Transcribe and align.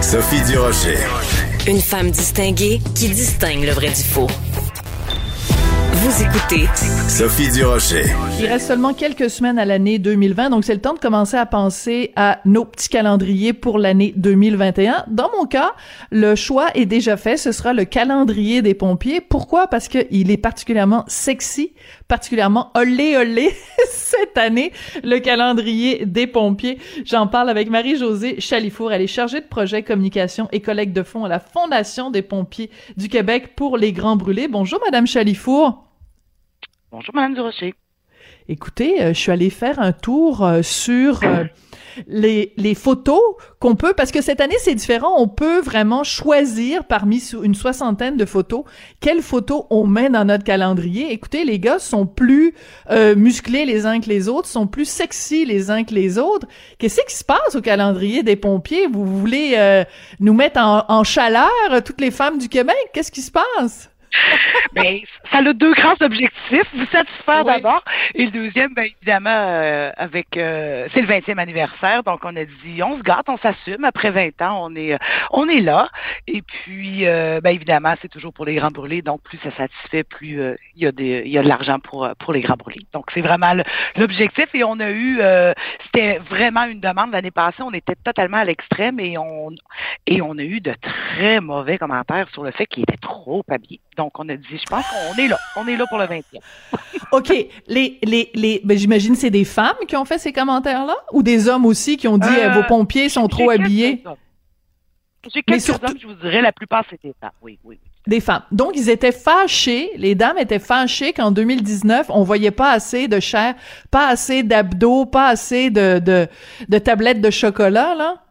Sophie 0.00 0.42
Durocher. 0.42 0.96
Une 1.66 1.80
femme 1.80 2.12
distinguée 2.12 2.80
qui 2.94 3.08
distingue 3.08 3.64
le 3.64 3.72
vrai 3.72 3.88
du 3.88 4.04
faux. 4.04 4.28
Vous 5.92 6.22
écoutez 6.22 6.68
Sophie 7.08 7.50
Durocher. 7.50 8.04
Il 8.38 8.46
reste 8.46 8.68
seulement 8.68 8.94
quelques 8.94 9.28
semaines 9.28 9.58
à 9.58 9.64
l'année 9.64 9.98
2020, 9.98 10.50
donc 10.50 10.64
c'est 10.64 10.74
le 10.74 10.80
temps 10.80 10.94
de 10.94 11.00
commencer 11.00 11.36
à 11.36 11.46
penser 11.46 12.12
à 12.14 12.38
nos 12.44 12.64
petits 12.64 12.88
calendriers 12.88 13.52
pour 13.52 13.80
l'année 13.80 14.14
2021. 14.16 15.06
Dans 15.08 15.28
mon 15.36 15.46
cas, 15.46 15.72
le 16.12 16.36
choix 16.36 16.68
est 16.76 16.86
déjà 16.86 17.16
fait. 17.16 17.36
Ce 17.36 17.50
sera 17.50 17.72
le 17.72 17.84
calendrier 17.84 18.62
des 18.62 18.74
pompiers. 18.74 19.20
Pourquoi? 19.20 19.66
Parce 19.66 19.88
qu'il 19.88 20.30
est 20.30 20.36
particulièrement 20.36 21.04
sexy, 21.08 21.72
particulièrement 22.08 22.72
olé 22.74 23.16
olé 23.16 23.54
cette 23.88 24.36
année, 24.36 24.72
le 25.04 25.18
calendrier 25.18 26.04
des 26.06 26.26
pompiers. 26.26 26.78
J'en 27.04 27.26
parle 27.26 27.50
avec 27.50 27.68
Marie-Josée 27.68 28.40
Chalifour. 28.40 28.92
Elle 28.92 29.02
est 29.02 29.06
chargée 29.06 29.40
de 29.40 29.46
projet 29.46 29.82
communication 29.82 30.48
et 30.50 30.60
collecte 30.60 30.94
de 30.94 31.02
fonds 31.02 31.24
à 31.24 31.28
la 31.28 31.38
Fondation 31.38 32.10
des 32.10 32.22
pompiers 32.22 32.70
du 32.96 33.08
Québec 33.08 33.54
pour 33.54 33.76
les 33.76 33.92
grands 33.92 34.16
brûlés. 34.16 34.48
Bonjour, 34.48 34.80
Madame 34.84 35.06
Chalifour. 35.06 35.84
Bonjour, 36.90 37.14
Madame 37.14 37.34
Durocher. 37.34 37.74
Écoutez, 38.50 39.02
euh, 39.02 39.08
je 39.08 39.18
suis 39.18 39.30
allée 39.30 39.50
faire 39.50 39.78
un 39.78 39.92
tour 39.92 40.42
euh, 40.42 40.62
sur 40.62 41.20
euh, 41.22 41.44
les, 42.06 42.74
photos 42.74 43.20
qu'on 43.60 43.76
peut, 43.76 43.92
parce 43.94 44.10
que 44.10 44.22
cette 44.22 44.40
année, 44.40 44.56
c'est 44.58 44.74
différent. 44.74 45.16
On 45.18 45.28
peut 45.28 45.60
vraiment 45.60 46.02
choisir 46.02 46.84
parmi 46.84 47.22
une 47.42 47.54
soixantaine 47.54 48.16
de 48.16 48.24
photos 48.24 48.64
quelles 49.00 49.20
photos 49.20 49.64
on 49.68 49.86
met 49.86 50.08
dans 50.08 50.24
notre 50.24 50.44
calendrier. 50.44 51.12
Écoutez, 51.12 51.44
les 51.44 51.58
gars 51.58 51.78
sont 51.78 52.06
plus 52.06 52.54
musclés 53.16 53.66
les 53.66 53.84
uns 53.84 54.00
que 54.00 54.08
les 54.08 54.28
autres, 54.28 54.48
sont 54.48 54.66
plus 54.66 54.86
sexy 54.86 55.44
les 55.44 55.70
uns 55.70 55.84
que 55.84 55.92
les 55.92 56.18
autres. 56.18 56.46
Qu'est-ce 56.78 57.00
qui 57.06 57.16
se 57.16 57.24
passe 57.24 57.54
au 57.54 57.60
calendrier 57.60 58.22
des 58.22 58.36
pompiers? 58.36 58.86
Vous 58.86 59.04
voulez 59.04 59.84
nous 60.20 60.34
mettre 60.34 60.60
en 60.60 61.04
chaleur, 61.04 61.50
toutes 61.84 62.00
les 62.00 62.10
femmes 62.10 62.38
du 62.38 62.48
Québec? 62.48 62.76
Qu'est-ce 62.92 63.12
qui 63.12 63.22
se 63.22 63.32
passe? 63.32 63.90
ben, 64.72 65.00
ça 65.30 65.38
a 65.38 65.52
deux 65.52 65.72
grands 65.74 65.96
objectifs. 66.00 66.68
Vous 66.74 66.86
satisfaire 66.86 67.44
d'abord. 67.44 67.82
Et 68.14 68.26
le 68.26 68.30
deuxième, 68.30 68.74
ben, 68.74 68.84
évidemment, 68.84 69.30
euh, 69.30 69.90
avec 69.96 70.36
euh, 70.36 70.88
c'est 70.92 71.00
le 71.00 71.06
20e 71.06 71.38
anniversaire, 71.38 72.02
donc 72.02 72.20
on 72.24 72.34
a 72.36 72.44
dit 72.44 72.82
on 72.82 72.98
se 72.98 73.02
gâte, 73.02 73.28
on 73.28 73.38
s'assume. 73.38 73.84
Après 73.84 74.10
20 74.10 74.42
ans, 74.42 74.66
on 74.66 74.76
est 74.76 74.96
on 75.30 75.48
est 75.48 75.60
là. 75.60 75.88
Et 76.26 76.42
puis, 76.42 77.06
euh, 77.06 77.40
ben, 77.40 77.50
évidemment, 77.50 77.94
c'est 78.00 78.08
toujours 78.08 78.32
pour 78.32 78.44
les 78.44 78.54
grands 78.54 78.70
brûlés. 78.70 79.02
Donc, 79.02 79.22
plus 79.22 79.38
ça 79.38 79.50
satisfait, 79.56 80.04
plus 80.04 80.40
il 80.76 80.82
y 80.82 80.86
a 80.86 80.92
des 80.92 81.22
y 81.26 81.38
a 81.38 81.42
de 81.42 81.48
l'argent 81.48 81.78
pour 81.78 82.08
pour 82.18 82.32
les 82.32 82.40
grands 82.40 82.56
brûlés. 82.56 82.86
Donc, 82.92 83.06
c'est 83.12 83.20
vraiment 83.20 83.54
l'objectif. 83.96 84.46
Et 84.54 84.64
on 84.64 84.80
a 84.80 84.90
eu 84.90 85.20
c'était 85.84 86.18
vraiment 86.18 86.64
une 86.64 86.80
demande 86.80 87.12
l'année 87.12 87.30
passée. 87.30 87.62
On 87.62 87.72
était 87.72 87.96
totalement 88.04 88.38
à 88.38 88.44
l'extrême 88.44 89.00
et 89.00 89.18
on 89.18 89.50
et 90.06 90.22
on 90.22 90.38
a 90.38 90.42
eu 90.42 90.60
de 90.60 90.74
très 90.80 91.40
mauvais 91.40 91.78
commentaires 91.78 92.28
sur 92.32 92.42
le 92.42 92.50
fait 92.50 92.66
qu'il 92.66 92.82
était 92.82 92.96
trop 92.96 93.42
habillé. 93.48 93.80
Donc, 93.98 94.12
on 94.20 94.28
a 94.28 94.36
dit, 94.36 94.46
je 94.52 94.64
pense 94.70 94.84
qu'on 94.86 95.20
est 95.20 95.26
là. 95.26 95.38
On 95.56 95.66
est 95.66 95.76
là 95.76 95.84
pour 95.88 95.98
le 95.98 96.04
20e. 96.04 96.22
OK. 97.12 97.28
Les, 97.66 97.98
les, 98.04 98.30
les, 98.32 98.60
ben, 98.64 98.78
j'imagine 98.78 99.16
c'est 99.16 99.28
des 99.28 99.44
femmes 99.44 99.76
qui 99.88 99.96
ont 99.96 100.04
fait 100.04 100.18
ces 100.18 100.32
commentaires-là? 100.32 100.94
Ou 101.12 101.24
des 101.24 101.48
hommes 101.48 101.66
aussi 101.66 101.96
qui 101.96 102.06
ont 102.06 102.16
dit, 102.16 102.28
euh, 102.28 102.52
vos 102.52 102.62
pompiers 102.62 103.08
sont 103.08 103.26
trop 103.26 103.50
habillés? 103.50 104.04
J'ai 105.34 105.42
quelques 105.42 105.60
surtout... 105.62 105.86
hommes, 105.86 105.98
je 106.00 106.06
vous 106.06 106.14
dirais, 106.14 106.40
la 106.40 106.52
plupart 106.52 106.84
c'était 106.88 107.12
femmes. 107.20 107.32
Oui, 107.42 107.58
oui. 107.64 107.80
Des 108.06 108.20
femmes. 108.20 108.44
Donc, 108.52 108.76
ils 108.76 108.88
étaient 108.88 109.12
fâchés, 109.12 109.90
les 109.96 110.14
dames 110.14 110.38
étaient 110.38 110.60
fâchées 110.60 111.12
qu'en 111.12 111.32
2019, 111.32 112.06
on 112.10 112.22
voyait 112.22 112.52
pas 112.52 112.70
assez 112.70 113.08
de 113.08 113.18
chair, 113.18 113.56
pas 113.90 114.06
assez 114.06 114.44
d'abdos, 114.44 115.06
pas 115.06 115.26
assez 115.26 115.70
de, 115.70 115.98
de, 115.98 116.28
de 116.68 116.78
tablettes 116.78 117.20
de 117.20 117.30
chocolat, 117.30 117.96
là. 117.96 118.22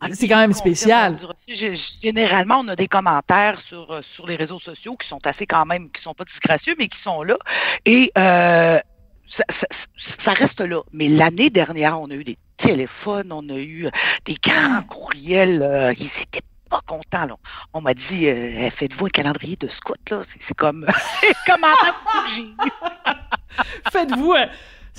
Ah, 0.00 0.06
c'est 0.12 0.28
quand 0.28 0.38
même 0.38 0.52
spécial. 0.52 1.18
Généralement, 2.02 2.60
on 2.60 2.68
a 2.68 2.76
des 2.76 2.86
commentaires 2.86 3.60
sur, 3.68 3.90
euh, 3.90 4.00
sur 4.14 4.26
les 4.26 4.36
réseaux 4.36 4.60
sociaux 4.60 4.96
qui 4.96 5.08
sont 5.08 5.24
assez 5.26 5.46
quand 5.46 5.66
même, 5.66 5.90
qui 5.90 6.02
sont 6.02 6.14
pas 6.14 6.24
disgracieux, 6.24 6.76
mais 6.78 6.88
qui 6.88 6.98
sont 7.02 7.22
là. 7.22 7.36
Et 7.84 8.12
euh, 8.16 8.78
ça, 9.36 9.44
ça, 10.24 10.32
reste 10.32 10.60
là. 10.60 10.82
Mais 10.92 11.08
l'année 11.08 11.50
dernière, 11.50 12.00
on 12.00 12.10
a 12.10 12.14
eu 12.14 12.24
des 12.24 12.38
téléphones, 12.58 13.32
on 13.32 13.48
a 13.48 13.56
eu 13.56 13.86
euh, 13.86 13.90
des 14.24 14.36
grands 14.42 14.82
courriels. 14.82 15.62
Euh, 15.62 15.92
ils 15.98 16.10
étaient 16.22 16.44
pas 16.70 16.80
contents. 16.86 17.26
Là. 17.26 17.36
On 17.72 17.80
m'a 17.80 17.94
dit, 17.94 18.28
euh, 18.28 18.70
faites-vous 18.70 19.06
un 19.06 19.10
calendrier 19.10 19.56
de 19.56 19.68
scout. 19.68 19.98
là. 20.10 20.22
C'est 20.46 20.54
comme, 20.54 20.86
c'est 21.20 21.34
comme 21.46 21.64
en 21.64 21.74
Faites-vous 23.90 24.32
un 24.32 24.46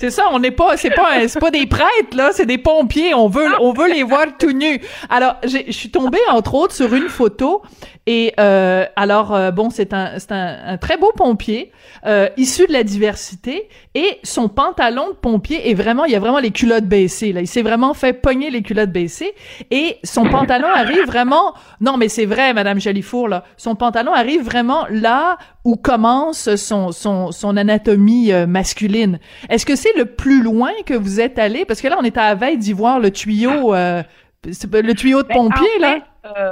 c'est 0.00 0.10
ça, 0.10 0.28
on 0.32 0.38
n'est 0.38 0.50
pas, 0.50 0.78
c'est 0.78 0.88
pas, 0.88 1.28
c'est 1.28 1.38
pas 1.38 1.50
des 1.50 1.66
prêtres 1.66 2.16
là, 2.16 2.30
c'est 2.32 2.46
des 2.46 2.56
pompiers. 2.56 3.12
On 3.12 3.28
veut, 3.28 3.48
on 3.60 3.74
veut 3.74 3.92
les 3.92 4.02
voir 4.02 4.24
tout 4.38 4.52
nus. 4.52 4.80
Alors, 5.10 5.36
je 5.44 5.70
suis 5.70 5.90
tombée 5.90 6.18
entre 6.30 6.54
autres 6.54 6.72
sur 6.72 6.94
une 6.94 7.10
photo 7.10 7.60
et 8.06 8.32
euh, 8.40 8.86
alors 8.96 9.34
euh, 9.34 9.50
bon, 9.50 9.68
c'est 9.68 9.92
un, 9.92 10.18
c'est 10.18 10.32
un, 10.32 10.56
un, 10.64 10.78
très 10.78 10.96
beau 10.96 11.12
pompier 11.14 11.70
euh, 12.06 12.30
issu 12.38 12.66
de 12.66 12.72
la 12.72 12.82
diversité 12.82 13.68
et 13.94 14.18
son 14.22 14.48
pantalon 14.48 15.08
de 15.10 15.14
pompier 15.14 15.70
est 15.70 15.74
vraiment, 15.74 16.06
il 16.06 16.12
y 16.12 16.16
a 16.16 16.18
vraiment 16.18 16.38
les 16.38 16.50
culottes 16.50 16.86
baissées 16.86 17.34
là. 17.34 17.42
Il 17.42 17.46
s'est 17.46 17.60
vraiment 17.60 17.92
fait 17.92 18.14
pogner 18.14 18.50
les 18.50 18.62
culottes 18.62 18.90
baissées 18.90 19.34
et 19.70 19.98
son 20.02 20.24
pantalon 20.24 20.68
arrive 20.74 21.04
vraiment. 21.06 21.52
Non, 21.82 21.98
mais 21.98 22.08
c'est 22.08 22.24
vrai, 22.24 22.54
Madame 22.54 22.80
Jalifour 22.80 23.28
là. 23.28 23.44
Son 23.58 23.74
pantalon 23.74 24.14
arrive 24.14 24.42
vraiment 24.42 24.86
là 24.88 25.36
où 25.64 25.76
commence 25.76 26.54
son, 26.56 26.92
son, 26.92 27.32
son 27.32 27.56
anatomie 27.56 28.32
euh, 28.32 28.46
masculine. 28.46 29.18
Est-ce 29.48 29.66
que 29.66 29.76
c'est 29.76 29.96
le 29.96 30.06
plus 30.06 30.42
loin 30.42 30.72
que 30.86 30.94
vous 30.94 31.20
êtes 31.20 31.38
allé? 31.38 31.64
Parce 31.64 31.80
que 31.80 31.88
là, 31.88 31.96
on 32.00 32.04
est 32.04 32.16
à 32.16 32.28
la 32.28 32.34
veille 32.34 32.58
d'y 32.58 32.72
voir 32.72 32.98
le 32.98 33.10
tuyau, 33.10 33.74
euh, 33.74 34.02
le 34.44 34.92
tuyau 34.94 35.22
de 35.22 35.28
ben, 35.28 35.34
pompier, 35.34 35.78
là. 35.80 35.98
Euh, 36.24 36.50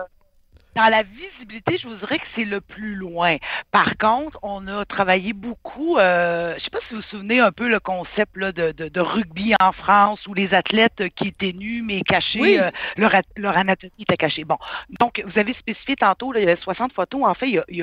dans 0.78 0.88
la 0.88 1.02
visibilité, 1.02 1.76
je 1.76 1.88
vous 1.88 1.96
dirais 1.96 2.20
que 2.20 2.26
c'est 2.36 2.44
le 2.44 2.60
plus 2.60 2.94
loin. 2.94 3.36
Par 3.72 3.98
contre, 3.98 4.38
on 4.42 4.68
a 4.68 4.84
travaillé 4.84 5.32
beaucoup. 5.32 5.98
Euh, 5.98 6.52
je 6.52 6.54
ne 6.54 6.60
sais 6.60 6.70
pas 6.70 6.78
si 6.86 6.94
vous 6.94 7.00
vous 7.00 7.06
souvenez 7.08 7.40
un 7.40 7.50
peu 7.50 7.68
le 7.68 7.80
concept 7.80 8.36
là, 8.36 8.52
de, 8.52 8.70
de, 8.70 9.00
rugby 9.00 9.54
en 9.58 9.72
France 9.72 10.24
où 10.28 10.34
les 10.34 10.54
athlètes 10.54 11.02
qui 11.16 11.28
étaient 11.28 11.52
nus 11.52 11.82
mais 11.82 12.02
cachés, 12.02 12.60
euh, 12.60 12.70
leur, 12.96 13.12
leur, 13.36 13.56
anatomie 13.56 13.90
était 13.98 14.16
cachée. 14.16 14.44
Bon, 14.44 14.56
donc 15.00 15.20
vous 15.26 15.36
avez 15.36 15.52
spécifié 15.54 15.96
tantôt, 15.96 16.30
là, 16.30 16.40
il 16.40 16.46
y 16.46 16.50
a 16.50 16.56
60 16.56 16.92
photos. 16.92 17.22
En 17.24 17.34
fait, 17.34 17.48
il 17.48 17.54
y, 17.54 17.58
a, 17.58 17.64
il, 17.68 17.78
y 17.78 17.82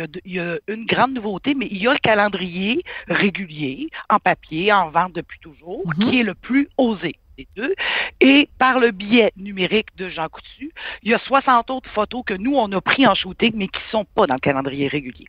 a, 0.00 0.06
il, 0.24 0.32
y 0.32 0.40
a, 0.40 0.58
une 0.66 0.84
grande 0.84 1.14
nouveauté, 1.14 1.54
mais 1.54 1.68
il 1.70 1.80
y 1.80 1.86
a 1.86 1.92
le 1.92 1.98
calendrier 2.00 2.82
régulier 3.06 3.88
en 4.10 4.18
papier, 4.18 4.72
en 4.72 4.90
vente 4.90 5.12
depuis 5.12 5.38
toujours, 5.38 5.84
mm-hmm. 5.86 6.10
qui 6.10 6.18
est 6.18 6.24
le 6.24 6.34
plus 6.34 6.68
osé 6.76 7.14
deux. 7.56 7.74
Et 8.20 8.48
par 8.58 8.78
le 8.78 8.90
biais 8.90 9.32
numérique 9.36 9.88
de 9.96 10.08
Jean 10.08 10.28
Coutu, 10.28 10.72
il 11.02 11.10
y 11.10 11.14
a 11.14 11.18
60 11.18 11.70
autres 11.70 11.90
photos 11.90 12.22
que 12.26 12.34
nous, 12.34 12.54
on 12.54 12.70
a 12.72 12.80
pris 12.80 13.06
en 13.06 13.14
shooting, 13.14 13.52
mais 13.56 13.68
qui 13.68 13.80
ne 13.86 13.90
sont 13.90 14.04
pas 14.04 14.26
dans 14.26 14.34
le 14.34 14.40
calendrier 14.40 14.88
régulier 14.88 15.26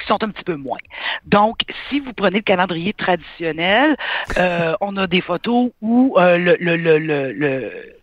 qui 0.00 0.06
sont 0.06 0.22
un 0.22 0.30
petit 0.30 0.44
peu 0.44 0.56
moins. 0.56 0.78
Donc, 1.26 1.58
si 1.88 2.00
vous 2.00 2.14
prenez 2.14 2.38
le 2.38 2.42
calendrier 2.42 2.94
traditionnel, 2.94 3.96
euh, 4.38 4.74
on 4.80 4.96
a 4.96 5.06
des 5.06 5.20
photos 5.20 5.72
où 5.82 6.14
euh, 6.16 6.38
le, 6.38 6.56
le, 6.58 6.76
le, 6.76 6.98
le 7.32 7.98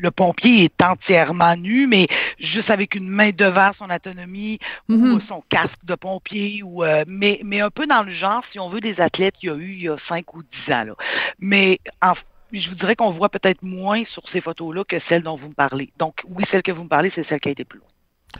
le 0.00 0.10
pompier 0.10 0.64
est 0.64 0.82
entièrement 0.82 1.56
nu, 1.56 1.86
mais 1.86 2.08
juste 2.38 2.70
avec 2.70 2.94
une 2.94 3.08
main 3.08 3.30
devant 3.30 3.72
son 3.78 3.86
anatomie 3.86 4.58
ou 4.88 4.94
mm-hmm. 4.94 5.26
son 5.26 5.42
casque 5.48 5.84
de 5.84 5.94
pompier, 5.94 6.62
ou 6.62 6.84
euh, 6.84 7.04
mais, 7.06 7.40
mais 7.44 7.60
un 7.60 7.70
peu 7.70 7.86
dans 7.86 8.02
le 8.02 8.12
genre, 8.12 8.42
si 8.52 8.58
on 8.58 8.68
veut, 8.68 8.80
des 8.80 9.00
athlètes 9.00 9.34
qu'il 9.38 9.48
y 9.48 9.52
a 9.52 9.56
eu 9.56 9.72
il 9.72 9.82
y 9.82 9.88
a 9.88 9.96
5 10.08 10.34
ou 10.34 10.42
10 10.66 10.72
ans. 10.72 10.84
Là. 10.84 10.94
Mais 11.40 11.80
en, 12.00 12.14
je 12.52 12.68
vous 12.68 12.76
dirais 12.76 12.96
qu'on 12.96 13.10
voit 13.10 13.28
peut-être 13.28 13.62
moins 13.62 14.04
sur 14.06 14.26
ces 14.28 14.40
photos-là 14.40 14.84
que 14.84 14.98
celles 15.08 15.22
dont 15.22 15.36
vous 15.36 15.48
me 15.48 15.54
parlez. 15.54 15.92
Donc, 15.98 16.22
oui, 16.28 16.44
celle 16.50 16.62
que 16.62 16.72
vous 16.72 16.84
me 16.84 16.88
parlez, 16.88 17.12
c'est 17.14 17.26
celle 17.26 17.40
qui 17.40 17.48
a 17.48 17.52
été 17.52 17.64
plus 17.64 17.78
loin. 17.78 17.88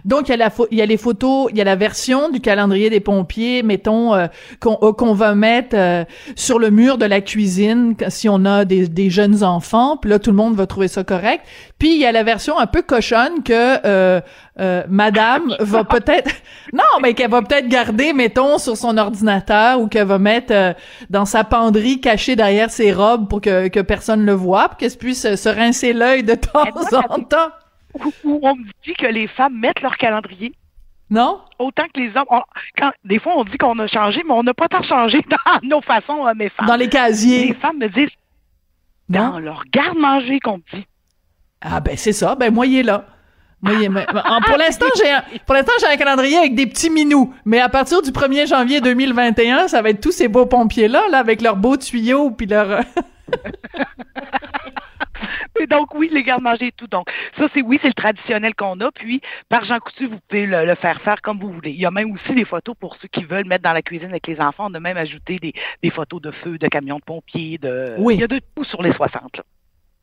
Donc 0.04 0.28
il 0.28 0.32
y 0.32 0.34
a 0.34 0.36
la 0.36 0.48
pho- 0.50 0.68
il 0.70 0.78
y 0.78 0.82
a 0.82 0.86
les 0.86 0.98
photos, 0.98 1.48
il 1.50 1.56
y 1.56 1.60
a 1.60 1.64
la 1.64 1.74
version 1.74 2.28
du 2.28 2.40
calendrier 2.40 2.90
des 2.90 3.00
pompiers, 3.00 3.62
mettons 3.62 4.14
euh, 4.14 4.26
qu'on 4.60 4.78
euh, 4.82 4.92
qu'on 4.92 5.14
va 5.14 5.34
mettre 5.34 5.74
euh, 5.76 6.04
sur 6.36 6.58
le 6.58 6.70
mur 6.70 6.98
de 6.98 7.06
la 7.06 7.20
cuisine 7.22 7.94
si 8.08 8.28
on 8.28 8.44
a 8.44 8.64
des, 8.66 8.86
des 8.86 9.08
jeunes 9.10 9.42
enfants, 9.42 9.96
puis 9.96 10.10
là 10.10 10.18
tout 10.18 10.30
le 10.30 10.36
monde 10.36 10.54
va 10.54 10.66
trouver 10.66 10.88
ça 10.88 11.04
correct. 11.04 11.44
Puis 11.78 11.94
il 11.94 11.98
y 12.00 12.06
a 12.06 12.12
la 12.12 12.22
version 12.22 12.58
un 12.58 12.66
peu 12.66 12.82
cochonne 12.82 13.42
que 13.42 13.78
euh, 13.86 14.20
madame 14.88 15.54
va 15.60 15.84
peut-être 15.84 16.30
non, 16.72 16.84
mais 17.02 17.14
qu'elle 17.14 17.30
va 17.30 17.40
peut-être 17.42 17.68
garder 17.68 18.12
mettons 18.12 18.58
sur 18.58 18.76
son 18.76 18.98
ordinateur 18.98 19.80
ou 19.80 19.88
qu'elle 19.88 20.06
va 20.06 20.18
mettre 20.18 20.52
euh, 20.52 20.74
dans 21.08 21.24
sa 21.24 21.44
penderie 21.44 22.00
cachée 22.00 22.36
derrière 22.36 22.70
ses 22.70 22.92
robes 22.92 23.26
pour 23.28 23.40
que 23.40 23.68
que 23.68 23.80
personne 23.80 24.24
le 24.26 24.32
voit, 24.32 24.68
pour 24.68 24.76
qu'elle 24.76 24.92
puisse 24.96 25.34
se 25.34 25.48
rincer 25.48 25.92
l'œil 25.94 26.22
de 26.24 26.34
temps 26.34 26.62
en 26.92 27.20
temps. 27.20 27.48
Où, 27.94 28.12
où 28.24 28.40
on 28.42 28.56
me 28.56 28.64
dit 28.84 28.94
que 28.94 29.06
les 29.06 29.26
femmes 29.28 29.58
mettent 29.58 29.80
leur 29.80 29.96
calendrier 29.96 30.52
Non? 31.10 31.40
Autant 31.58 31.84
que 31.92 32.00
les 32.00 32.08
hommes. 32.16 32.26
On- 32.30 32.42
quand, 32.76 32.90
des 33.04 33.18
fois, 33.18 33.34
on 33.36 33.44
dit 33.44 33.56
qu'on 33.58 33.78
a 33.78 33.86
changé, 33.86 34.22
mais 34.26 34.32
on 34.34 34.42
n'a 34.42 34.54
pas 34.54 34.68
tant 34.68 34.82
changé 34.82 35.24
dans 35.30 35.68
nos 35.68 35.80
façons, 35.80 36.20
hommes 36.26 36.40
et 36.42 36.50
femmes. 36.50 36.66
dans 36.66 36.76
les 36.76 36.88
casiers. 36.88 37.48
Les 37.48 37.54
femmes 37.54 37.78
me 37.78 37.88
disent 37.88 38.10
Non? 39.08 39.30
dans 39.30 39.38
leur 39.38 39.62
garde-manger 39.72 40.38
qu'on 40.40 40.58
me 40.58 40.62
dit. 40.76 40.86
Ah 41.60 41.80
ben 41.80 41.96
c'est 41.96 42.12
ça, 42.12 42.34
ben 42.36 42.52
moi 42.54 42.66
il 42.66 42.78
est 42.78 42.82
là. 42.84 43.06
Moi, 43.60 43.72
il 43.74 43.82
est- 43.84 43.88
mais- 43.88 44.06
en- 44.08 44.40
pour 44.42 44.56
l'instant, 44.56 44.86
j'ai 44.96 45.10
un, 45.10 45.24
pour 45.44 45.54
l'instant, 45.56 45.72
j'ai 45.80 45.86
un 45.88 45.96
calendrier 45.96 46.36
avec 46.36 46.54
des 46.54 46.66
petits 46.68 46.90
minous. 46.90 47.34
Mais 47.44 47.58
à 47.58 47.68
partir 47.68 48.00
du 48.02 48.12
1er 48.12 48.46
janvier 48.46 48.80
2021, 48.80 49.66
ça 49.66 49.82
va 49.82 49.90
être 49.90 50.00
tous 50.00 50.12
ces 50.12 50.28
beaux 50.28 50.46
pompiers-là, 50.46 51.08
là, 51.10 51.18
avec 51.18 51.40
leurs 51.42 51.56
beaux 51.56 51.76
tuyaux 51.76 52.30
puis 52.30 52.46
leur... 52.46 52.82
euh, 55.72 55.76
donc, 55.76 55.94
oui, 55.94 56.08
les 56.12 56.22
garde-manger 56.22 56.68
et 56.68 56.72
tout. 56.72 56.86
Donc, 56.86 57.08
ça, 57.38 57.46
c'est 57.54 57.62
oui, 57.62 57.78
c'est 57.82 57.88
le 57.88 57.94
traditionnel 57.94 58.54
qu'on 58.54 58.80
a. 58.80 58.90
Puis, 58.92 59.20
par 59.48 59.64
Jean 59.64 59.78
Coutu, 59.78 60.06
vous 60.06 60.18
pouvez 60.28 60.46
le, 60.46 60.64
le 60.64 60.74
faire 60.74 61.00
faire 61.02 61.20
comme 61.22 61.38
vous 61.38 61.52
voulez. 61.52 61.70
Il 61.70 61.80
y 61.80 61.86
a 61.86 61.90
même 61.90 62.10
aussi 62.12 62.34
des 62.34 62.44
photos 62.44 62.74
pour 62.78 62.96
ceux 63.00 63.08
qui 63.08 63.24
veulent 63.24 63.46
mettre 63.46 63.64
dans 63.64 63.72
la 63.72 63.82
cuisine 63.82 64.08
avec 64.10 64.26
les 64.26 64.40
enfants. 64.40 64.66
On 64.70 64.74
a 64.74 64.80
même 64.80 64.96
ajouté 64.96 65.38
des, 65.38 65.52
des 65.82 65.90
photos 65.90 66.20
de 66.22 66.30
feu, 66.30 66.58
de 66.58 66.68
camions 66.68 66.96
de 66.98 67.04
pompiers, 67.04 67.58
de. 67.58 67.94
Oui. 67.98 68.14
Il 68.14 68.20
y 68.20 68.24
a 68.24 68.28
de 68.28 68.40
tout 68.54 68.64
sur 68.64 68.82
les 68.82 68.92
60, 68.92 69.36
là. 69.36 69.42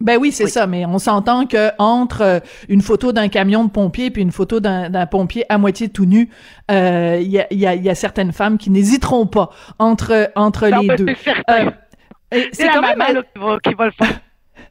Ben 0.02 0.18
oui, 0.20 0.34
c'est 0.34 0.44
Oui. 0.44 0.50
ça, 0.50 0.68
mais 0.68 0.86
on 0.86 1.00
s'entend 1.00 1.46
que 1.46 1.70
entre 1.80 2.22
euh, 2.22 2.40
une 2.68 2.82
photo 2.82 3.14
d'un 3.14 3.30
camion 3.30 3.64
de 3.64 3.72
pompiers 3.72 4.12
puis 4.12 4.22
une 4.22 4.32
photo 4.34 4.60
d'un 4.60 4.90
d'un 4.90 5.06
pompier 5.06 5.46
à 5.48 5.58
moitié 5.58 5.88
tout 5.88 6.06
nu, 6.06 6.30
euh, 6.70 7.18
il 7.22 7.30
y, 7.30 7.40
a, 7.40 7.48
il 7.50 7.58
y, 7.60 7.66
a, 7.66 7.76
il 7.76 7.84
y 7.84 7.90
a 7.90 7.96
certaines 7.96 8.34
femmes 8.34 8.58
qui 8.58 8.70
n'hésiteront 8.72 9.26
pas 9.26 9.50
entre, 9.80 10.32
entre 10.36 10.68
Non, 10.68 10.82
les 10.82 10.88
ben, 10.90 10.96
deux. 10.98 11.16
C'est. 11.24 11.32
Euh, 11.50 11.72
c'est 12.52 12.66
la 12.66 12.82
même... 12.82 12.98
maman 12.98 13.14
là, 13.14 13.24
qui, 13.24 13.40
va, 13.40 13.60
qui 13.60 13.74
va 13.74 13.86
le 13.86 13.92
faire. 13.92 14.20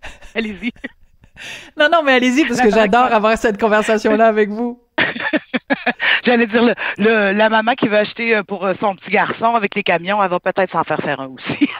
Allez-y. 0.34 0.72
Non, 1.76 1.88
non, 1.90 2.02
mais 2.04 2.12
allez-y, 2.12 2.44
parce 2.46 2.60
que 2.60 2.70
j'adore 2.70 3.12
avoir 3.12 3.36
cette 3.36 3.58
conversation-là 3.60 4.28
avec 4.28 4.50
vous. 4.50 4.80
J'allais 6.24 6.46
dire, 6.46 6.62
le, 6.64 6.74
le- 6.98 7.32
la 7.32 7.48
maman 7.50 7.74
qui 7.74 7.88
va 7.88 7.98
acheter 7.98 8.36
euh, 8.36 8.42
pour 8.44 8.64
euh, 8.64 8.74
son 8.80 8.94
petit 8.94 9.10
garçon 9.10 9.54
avec 9.54 9.74
les 9.74 9.82
camions, 9.82 10.22
elle 10.22 10.30
va 10.30 10.38
peut-être 10.40 10.70
s'en 10.70 10.84
faire 10.84 11.00
faire 11.00 11.20
un 11.20 11.26
aussi. 11.28 11.68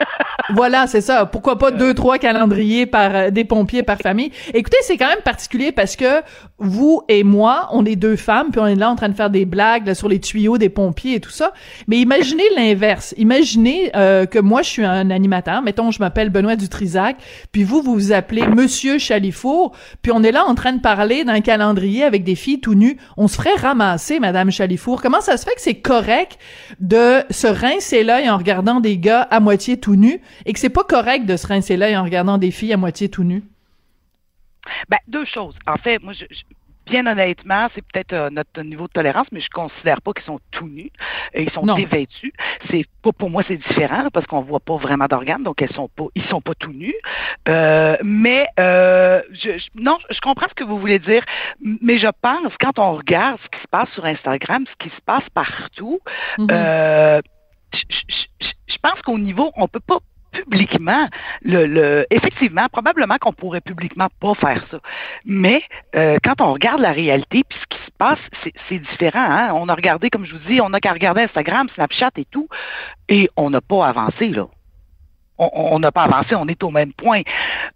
Voilà, 0.53 0.85
c'est 0.87 1.01
ça. 1.01 1.25
Pourquoi 1.25 1.57
pas 1.57 1.71
deux, 1.71 1.93
trois 1.93 2.17
calendriers 2.17 2.85
par 2.85 3.15
euh, 3.15 3.29
des 3.31 3.45
pompiers 3.45 3.83
par 3.83 3.97
famille? 3.97 4.31
Écoutez, 4.53 4.77
c'est 4.81 4.97
quand 4.97 5.07
même 5.07 5.23
particulier 5.23 5.71
parce 5.71 5.95
que 5.95 6.21
vous 6.57 7.01
et 7.09 7.23
moi, 7.23 7.67
on 7.71 7.85
est 7.85 7.95
deux 7.95 8.15
femmes, 8.15 8.51
puis 8.51 8.61
on 8.61 8.67
est 8.67 8.75
là 8.75 8.89
en 8.89 8.95
train 8.95 9.09
de 9.09 9.15
faire 9.15 9.29
des 9.29 9.45
blagues 9.45 9.87
là, 9.87 9.95
sur 9.95 10.07
les 10.07 10.19
tuyaux 10.19 10.57
des 10.57 10.69
pompiers 10.69 11.15
et 11.15 11.19
tout 11.19 11.31
ça. 11.31 11.51
Mais 11.87 11.97
imaginez 11.97 12.43
l'inverse. 12.55 13.13
Imaginez 13.17 13.91
euh, 13.95 14.25
que 14.25 14.39
moi, 14.39 14.61
je 14.61 14.69
suis 14.69 14.85
un 14.85 15.09
animateur. 15.09 15.61
Mettons, 15.61 15.91
je 15.91 15.99
m'appelle 15.99 16.29
Benoît 16.29 16.55
Dutrisac, 16.55 17.17
puis 17.51 17.63
vous, 17.63 17.81
vous 17.81 17.93
vous 17.93 18.11
appelez 18.11 18.47
Monsieur 18.47 18.99
Chalifour, 18.99 19.73
puis 20.01 20.11
on 20.13 20.23
est 20.23 20.31
là 20.31 20.45
en 20.45 20.55
train 20.55 20.73
de 20.73 20.81
parler 20.81 21.23
d'un 21.23 21.41
calendrier 21.41 22.03
avec 22.03 22.23
des 22.23 22.35
filles 22.35 22.59
tout 22.59 22.75
nues. 22.75 22.97
On 23.17 23.27
se 23.27 23.35
ferait 23.35 23.55
ramasser, 23.55 24.19
Madame 24.19 24.51
Chalifour. 24.51 25.01
Comment 25.01 25.21
ça 25.21 25.37
se 25.37 25.45
fait 25.45 25.55
que 25.55 25.61
c'est 25.61 25.75
correct 25.75 26.37
de 26.79 27.21
se 27.31 27.47
rincer 27.47 28.03
l'œil 28.03 28.29
en 28.29 28.37
regardant 28.37 28.79
des 28.79 28.97
gars 28.97 29.21
à 29.21 29.39
moitié 29.39 29.77
tout 29.77 29.95
nus 29.95 30.21
et 30.45 30.53
que 30.53 30.59
c'est 30.59 30.69
pas 30.69 30.83
correct 30.83 31.25
de 31.25 31.37
se 31.37 31.47
rincer 31.47 31.77
l'œil 31.77 31.95
en 31.97 32.03
regardant 32.03 32.37
des 32.37 32.51
filles 32.51 32.73
à 32.73 32.77
moitié 32.77 33.09
tout 33.09 33.23
nues? 33.23 33.43
Ben, 34.89 34.97
deux 35.07 35.25
choses. 35.25 35.55
En 35.67 35.77
fait, 35.77 36.01
moi, 36.01 36.13
je, 36.13 36.25
je- 36.29 36.43
bien 36.87 37.05
honnêtement, 37.07 37.67
c'est 37.73 37.83
peut-être 37.91 38.13
euh, 38.13 38.29
notre 38.31 38.61
niveau 38.61 38.87
de 38.87 38.91
tolérance, 38.93 39.27
mais 39.31 39.39
je 39.39 39.49
considère 39.49 40.01
pas 40.01 40.11
qu'ils 40.13 40.25
sont 40.25 40.39
tout 40.51 40.67
nus. 40.67 40.91
Ils 41.35 41.49
sont 41.51 41.63
Non. 41.65 41.75
dévêtus. 41.75 42.33
C'est 42.69 42.85
pas 43.03 43.11
pour 43.11 43.29
moi, 43.29 43.43
c'est 43.47 43.57
différent 43.57 44.03
là, 44.03 44.09
parce 44.11 44.25
qu'on 44.27 44.41
voit 44.41 44.59
pas 44.59 44.77
vraiment 44.77 45.05
d'organes, 45.05 45.43
donc 45.43 45.61
elles 45.61 45.71
sont 45.73 45.87
pas, 45.89 46.05
ils 46.15 46.23
sont 46.25 46.41
pas 46.41 46.53
tout 46.55 46.73
nus. 46.73 46.95
Euh, 47.47 47.95
mais 48.03 48.47
euh, 48.59 49.21
je, 49.31 49.57
je- 49.57 49.69
non, 49.75 49.97
je 50.09 50.19
comprends 50.19 50.47
ce 50.49 50.53
que 50.55 50.63
vous 50.63 50.79
voulez 50.79 50.99
dire, 50.99 51.23
mais 51.61 51.97
je 51.99 52.07
pense 52.21 52.53
quand 52.59 52.77
on 52.79 52.93
regarde 52.97 53.39
ce 53.43 53.49
qui 53.57 53.61
se 53.63 53.67
passe 53.67 53.89
sur 53.91 54.05
Instagram, 54.05 54.65
ce 54.67 54.83
qui 54.87 54.93
se 54.95 55.01
passe 55.05 55.27
partout, 55.33 55.99
je, 57.73 57.79
je- 57.89 58.25
je- 58.41 58.47
je 58.67 58.77
pense 58.81 59.01
qu'au 59.03 59.17
niveau, 59.17 59.51
on 59.57 59.67
peut 59.67 59.79
pas 59.79 59.99
publiquement 60.43 61.07
le, 61.43 61.65
le 61.65 62.05
effectivement 62.11 62.67
probablement 62.71 63.17
qu'on 63.19 63.33
pourrait 63.33 63.61
publiquement 63.61 64.07
pas 64.19 64.33
faire 64.35 64.63
ça 64.71 64.77
mais 65.25 65.61
euh, 65.95 66.17
quand 66.23 66.41
on 66.41 66.53
regarde 66.53 66.81
la 66.81 66.91
réalité 66.91 67.43
puis 67.47 67.57
ce 67.61 67.77
qui 67.77 67.83
se 67.85 67.91
passe 67.97 68.19
c'est, 68.69 68.79
différent 68.79 69.19
hein? 69.29 69.51
on 69.53 69.67
a 69.69 69.75
regardé 69.75 70.09
comme 70.09 70.25
je 70.25 70.33
vous 70.33 70.47
dis 70.47 70.59
on 70.61 70.73
a 70.73 70.79
qu'à 70.79 70.93
regarder 70.93 71.21
Instagram 71.21 71.67
Snapchat 71.75 72.11
et 72.17 72.25
tout 72.25 72.47
et 73.09 73.29
on 73.37 73.49
n'a 73.49 73.61
pas 73.61 73.87
avancé 73.87 74.29
là 74.29 74.47
on- 75.37 75.79
n'a 75.79 75.91
pas 75.91 76.03
avancé 76.03 76.33
on 76.35 76.47
est 76.47 76.63
au 76.63 76.71
même 76.71 76.93
point 76.93 77.21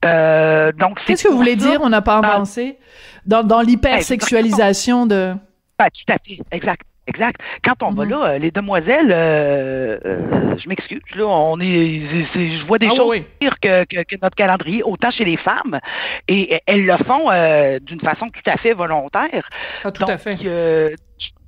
Euh, 0.06 0.72
donc 0.72 1.00
Qu'est-ce 1.06 1.26
que 1.26 1.30
vous 1.30 1.38
voulez 1.38 1.58
dire, 1.58 1.82
on 1.82 1.90
n'a 1.90 2.02
pas 2.02 2.20
avancé? 2.20 2.78
Dans, 3.26 3.44
dans 3.44 3.60
l'hypersexualisation 3.62 5.06
de... 5.06 5.34
Ben, 5.78 5.88
tout 5.94 6.14
à 6.14 6.18
fait, 6.26 6.40
exact. 6.52 6.84
Exact. 7.10 7.38
Quand 7.64 7.82
on 7.82 7.90
va 7.92 8.04
Mhm. 8.06 8.10
là, 8.12 8.26
euh, 8.26 8.38
les 8.38 8.52
demoiselles, 8.52 9.12
euh, 9.12 9.98
euh, 10.06 10.56
je 10.58 10.70
m'excuse, 10.70 11.02
là, 11.16 11.26
on 11.26 11.60
est, 11.60 12.02
je 12.36 12.66
vois 12.68 12.78
des 12.78 12.88
Ah 12.92 12.96
choses 12.96 13.10
oui, 13.10 13.24
pires 13.40 13.60
que, 13.60 13.84
que, 13.86 14.04
que 14.04 14.16
notre 14.22 14.36
calendrier, 14.36 14.84
autant 14.84 15.10
chez 15.12 15.26
les 15.26 15.38
femmes, 15.38 15.80
et 16.28 16.62
elles 16.68 16.86
le 16.86 16.98
font 16.98 17.30
euh, 17.32 17.80
d'une 17.80 18.00
façon 18.00 18.28
tout 18.30 18.48
à 18.48 18.58
fait 18.58 18.74
volontaire. 18.74 19.50
Ah, 19.84 19.92
tout 19.92 20.02
Donc, 20.02 20.12
à 20.12 20.18
fait. 20.20 20.38
euh, 20.46 20.90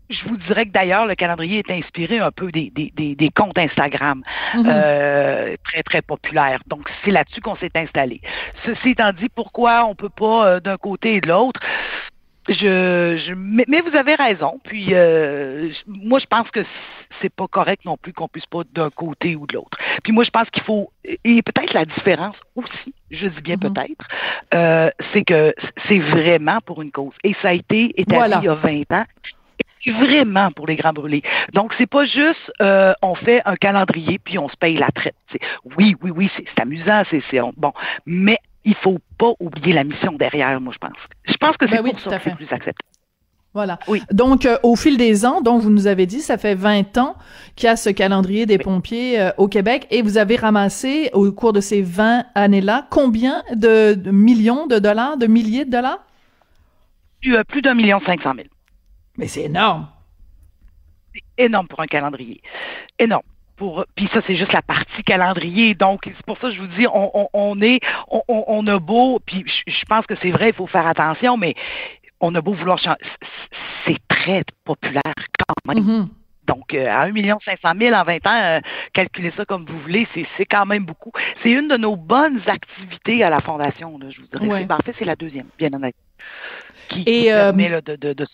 je- 0.09 0.27
vous 0.27 0.35
dirais 0.37 0.65
que 0.65 0.71
d'ailleurs, 0.71 1.05
le 1.05 1.15
calendrier 1.15 1.59
est 1.59 1.71
inspiré 1.71 2.19
un 2.19 2.31
peu 2.31 2.51
des, 2.51 2.69
des, 2.75 2.91
des, 2.95 3.15
des 3.15 3.29
comptes 3.29 3.57
Instagram 3.57 4.21
Mhm. 4.55 4.65
euh, 4.67 5.55
très, 5.63 5.83
très 5.83 6.01
populaires. 6.01 6.59
Donc, 6.67 6.89
c'est 7.05 7.11
là-dessus 7.11 7.39
qu'on 7.39 7.55
s'est 7.55 7.71
installé. 7.75 8.19
Ceci 8.65 8.89
étant 8.89 9.13
dit, 9.13 9.29
pourquoi 9.33 9.85
on 9.85 9.95
peut 9.95 10.09
pas 10.09 10.59
d'un 10.59 10.77
côté 10.77 11.15
et 11.15 11.21
de 11.21 11.27
l'autre? 11.29 11.59
Je, 12.49 13.21
je, 13.27 13.33
mais, 13.35 13.65
mais 13.67 13.81
vous 13.81 13.95
avez 13.95 14.15
raison. 14.15 14.59
Puis, 14.63 14.87
euh, 14.93 15.69
moi, 15.87 16.17
je 16.19 16.25
pense 16.25 16.49
que 16.49 16.61
c'est 17.21 17.29
pas 17.33 17.47
correct 17.47 17.85
non 17.85 17.97
plus 17.97 18.13
qu'on 18.13 18.27
puisse 18.27 18.47
pas 18.47 18.61
d'un 18.73 18.89
côté 18.89 19.35
ou 19.35 19.45
de 19.45 19.53
l'autre. 19.53 19.77
Puis 20.03 20.11
moi, 20.11 20.23
je 20.23 20.31
pense 20.31 20.49
qu'il 20.49 20.63
faut 20.63 20.91
et 21.05 21.41
peut-être 21.43 21.73
la 21.73 21.85
différence 21.85 22.35
aussi, 22.55 22.93
je 23.11 23.27
dis 23.27 23.41
bien 23.41 23.57
Mhm. 23.61 23.73
peut-être, 23.73 24.07
euh, 24.55 24.89
c'est 25.13 25.23
que 25.23 25.53
c'est 25.87 25.99
vraiment 25.99 26.59
pour 26.65 26.81
une 26.81 26.91
cause. 26.91 27.13
Et 27.23 27.35
ça 27.41 27.49
a 27.49 27.53
été 27.53 27.91
établi 27.99 28.17
Voilà. 28.17 28.39
il 28.41 28.45
y 28.45 28.49
a 28.49 28.55
20 28.55 28.91
ans. 28.91 29.05
C'est 29.83 29.91
vraiment 29.91 30.51
pour 30.51 30.67
les 30.67 30.75
grands 30.75 30.93
brûlés. 30.93 31.23
Donc, 31.53 31.73
c'est 31.77 31.87
pas 31.89 32.05
juste 32.05 32.51
euh, 32.61 32.93
on 33.01 33.15
fait 33.15 33.41
un 33.45 33.55
calendrier 33.55 34.19
puis 34.19 34.37
on 34.37 34.47
se 34.49 34.55
paye 34.55 34.77
la 34.77 34.89
traite. 34.89 35.15
Oui, 35.77 35.95
oui, 36.01 36.11
oui, 36.15 36.29
c'est 36.35 36.59
amusant, 36.61 37.03
c'est 37.09 37.21
c'est- 37.31 37.41
on- 37.41 37.53
bon, 37.57 37.73
mais 38.05 38.37
il 38.65 38.75
faut 38.75 38.99
pas 39.17 39.33
oublier 39.39 39.73
la 39.73 39.83
mission 39.83 40.13
derrière, 40.13 40.59
moi, 40.61 40.73
je 40.73 40.77
pense. 40.79 40.97
Je 41.25 41.35
pense 41.37 41.57
que 41.57 41.67
c'est 41.67 41.77
Ben 41.77 41.83
oui, 41.83 41.91
pour 41.91 42.01
tout 42.01 42.09
ça 42.09 42.15
à 42.15 42.19
que 42.19 42.23
c'est 42.25 42.29
fait. 42.31 42.35
plus 42.35 42.45
acceptable. 42.45 42.77
Voilà. 43.53 43.79
Oui. 43.89 44.01
Donc, 44.13 44.45
euh, 44.45 44.57
au 44.63 44.77
fil 44.77 44.95
des 44.97 45.25
ans, 45.25 45.41
donc 45.41 45.61
vous 45.61 45.69
nous 45.69 45.85
avez 45.87 46.05
dit, 46.05 46.21
ça 46.21 46.37
fait 46.37 46.55
20 46.55 46.97
ans 46.97 47.17
qu'il 47.57 47.67
y 47.67 47.69
a 47.69 47.75
ce 47.75 47.89
calendrier 47.89 48.45
des 48.45 48.57
pompiers 48.57 49.19
euh, 49.19 49.31
au 49.37 49.49
Québec 49.49 49.87
et 49.91 50.01
vous 50.01 50.17
avez 50.17 50.37
ramassé 50.37 51.09
au 51.13 51.29
cours 51.33 51.51
de 51.51 51.59
ces 51.59 51.81
20 51.81 52.23
années-là 52.33 52.87
combien 52.89 53.43
de, 53.53 53.93
de 53.93 54.11
millions 54.11 54.67
de 54.67 54.79
dollars, 54.79 55.17
de 55.17 55.27
milliers 55.27 55.65
de 55.65 55.71
dollars? 55.71 55.99
Plus, 57.21 57.35
euh, 57.35 57.43
plus 57.43 57.61
d'un 57.61 57.73
million 57.73 57.99
cinq 58.05 58.21
cent 58.21 58.33
mille. 58.33 58.47
Mais 59.17 59.27
c'est 59.27 59.43
énorme. 59.43 59.87
énorme 61.37 61.67
pour 61.67 61.81
un 61.81 61.87
calendrier. 61.87 62.41
Énorme. 62.99 63.23
Pour, 63.61 63.85
puis 63.93 64.09
ça, 64.11 64.21
c'est 64.25 64.35
juste 64.35 64.53
la 64.53 64.63
partie 64.63 65.03
calendrier. 65.03 65.75
Donc, 65.75 66.01
c'est 66.05 66.25
pour 66.25 66.35
ça 66.39 66.47
que 66.47 66.55
je 66.55 66.61
vous 66.61 66.67
dis, 66.79 66.87
on, 66.87 67.11
on, 67.13 67.29
on 67.31 67.61
est, 67.61 67.79
on, 68.27 68.65
a 68.65 68.79
beau, 68.79 69.19
puis 69.23 69.45
je, 69.67 69.85
pense 69.87 70.07
que 70.07 70.15
c'est 70.19 70.31
vrai, 70.31 70.49
il 70.49 70.55
faut 70.55 70.65
faire 70.65 70.87
attention, 70.87 71.37
mais 71.37 71.53
on 72.21 72.33
a 72.33 72.41
beau 72.41 72.53
vouloir 72.53 72.79
changer. 72.79 72.97
C'est 73.85 73.99
très 74.07 74.43
populaire 74.65 75.13
quand 75.47 75.73
même. 75.75 75.83
Mhm. 75.83 76.09
Donc, 76.47 76.73
euh, 76.73 76.87
à 76.87 77.05
1 77.05 77.13
500 77.45 77.73
000 77.79 77.95
en 77.95 78.03
20 78.03 78.25
ans, 78.25 78.41
euh, 78.41 78.59
calculez 78.93 79.31
ça 79.37 79.45
comme 79.45 79.65
vous 79.65 79.79
voulez, 79.81 80.07
c'est 80.15 80.45
quand 80.47 80.65
même 80.65 80.83
beaucoup. 80.83 81.11
C'est 81.43 81.51
une 81.51 81.67
de 81.67 81.77
nos 81.77 81.95
bonnes 81.95 82.41
activités 82.47 83.23
à 83.23 83.29
la 83.29 83.41
Fondation, 83.41 83.99
là, 83.99 84.09
je 84.09 84.21
vous 84.21 84.27
dirais. 84.27 84.47
Ouais. 84.47 84.65
Ben, 84.65 84.77
en 84.77 84.83
fait, 84.83 84.95
c'est 84.97 85.05
la 85.05 85.15
deuxième, 85.15 85.49
bien 85.59 85.71
honnête. 85.71 85.95
Qui, 86.89 87.01
Et, 87.01 87.03
qui 87.03 87.31
euh, 87.31 87.51
permet 87.51 87.69
là, 87.69 87.81
de, 87.81 87.95
de, 87.95 88.25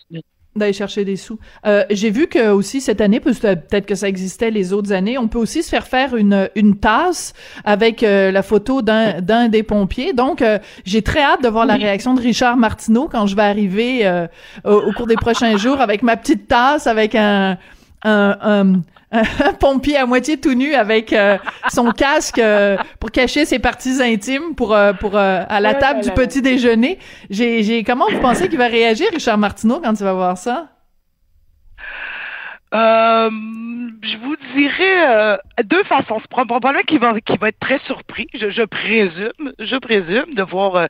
D'aller 0.57 0.73
chercher 0.73 1.05
des 1.05 1.15
sous. 1.15 1.39
Euh, 1.65 1.83
j'ai 1.89 2.09
vu 2.09 2.27
que 2.27 2.49
aussi 2.49 2.81
cette 2.81 3.01
année, 3.01 3.19
peut-être 3.19 3.85
que 3.85 3.95
ça 3.95 4.07
existait 4.07 4.51
les 4.51 4.73
autres 4.73 4.91
années, 4.91 5.17
on 5.17 5.27
peut 5.27 5.39
aussi 5.39 5.63
se 5.63 5.69
faire 5.69 5.87
faire 5.87 6.15
une, 6.15 6.49
une 6.55 6.77
tasse 6.77 7.33
avec 7.63 8.03
euh, 8.03 8.31
la 8.31 8.43
photo 8.43 8.81
d'un 8.81 9.21
d'un 9.21 9.47
des 9.47 9.63
pompiers. 9.63 10.13
Donc, 10.13 10.41
euh, 10.41 10.59
j'ai 10.85 11.01
très 11.01 11.21
hâte 11.21 11.43
de 11.43 11.49
voir 11.49 11.65
la 11.65 11.75
réaction 11.75 12.13
de 12.13 12.21
Richard 12.21 12.57
Martineau 12.57 13.07
quand 13.11 13.27
je 13.27 13.35
vais 13.35 13.43
arriver 13.43 14.05
euh, 14.05 14.27
au, 14.65 14.73
au, 14.73 14.91
cours 14.93 15.07
des 15.07 15.15
prochains 15.15 15.57
jours 15.57 15.81
avec 15.81 16.03
ma 16.03 16.17
petite 16.17 16.47
tasse, 16.47 16.87
avec 16.87 17.15
un, 17.15 17.57
un, 18.03 18.37
un 18.41 18.81
un 19.11 19.53
pompier 19.59 19.97
à 19.97 20.05
moitié 20.05 20.37
tout 20.37 20.53
nu 20.53 20.73
avec 20.73 21.13
euh, 21.13 21.37
son 21.69 21.91
casque 21.91 22.39
euh, 22.39 22.77
pour 22.99 23.11
cacher 23.11 23.45
ses 23.45 23.59
parties 23.59 24.01
intimes 24.01 24.55
pour 24.55 24.73
euh, 24.75 24.93
pour 24.93 25.17
à 25.17 25.59
la 25.59 25.73
table 25.73 26.01
du 26.01 26.11
petit 26.11 26.41
déjeuner. 26.41 26.99
J'ai 27.29 27.63
j'ai 27.63 27.83
comment 27.83 28.05
vous 28.09 28.19
pensez 28.19 28.49
qu'il 28.49 28.57
va 28.57 28.67
réagir 28.67 29.07
Richard 29.11 29.37
Martineau 29.37 29.79
quand 29.81 29.93
il 29.93 30.03
va 30.03 30.13
voir 30.13 30.37
ça 30.37 30.69
euh, 32.73 33.29
je 34.01 34.17
vous 34.17 34.35
dirais 34.53 35.07
euh, 35.59 35.63
deux 35.63 35.83
façons. 35.83 36.19
C'est 36.19 36.29
probablement 36.29 36.81
qu'il 36.81 36.99
va, 36.99 37.19
qu'il 37.21 37.39
va 37.39 37.49
être 37.49 37.59
très 37.59 37.79
surpris, 37.79 38.27
je, 38.33 38.49
je 38.49 38.63
présume, 38.63 39.53
je 39.59 39.75
présume 39.77 40.33
de 40.33 40.43
voir, 40.43 40.75
euh, 40.75 40.85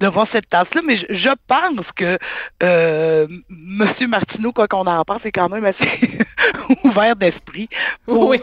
de 0.00 0.06
voir 0.08 0.26
cette 0.32 0.48
tasse-là, 0.48 0.82
mais 0.84 0.96
je, 0.96 1.06
je, 1.10 1.30
pense 1.46 1.86
que 1.96 2.18
euh, 2.62 3.26
Monsieur 3.48 4.08
Martineau, 4.08 4.52
quoi 4.52 4.68
qu'on 4.68 4.86
en 4.86 5.04
pense, 5.04 5.24
est 5.24 5.32
quand 5.32 5.48
même 5.48 5.64
assez 5.64 6.18
ouvert 6.84 7.16
d'esprit 7.16 7.68
pour, 8.06 8.28
Oui. 8.28 8.40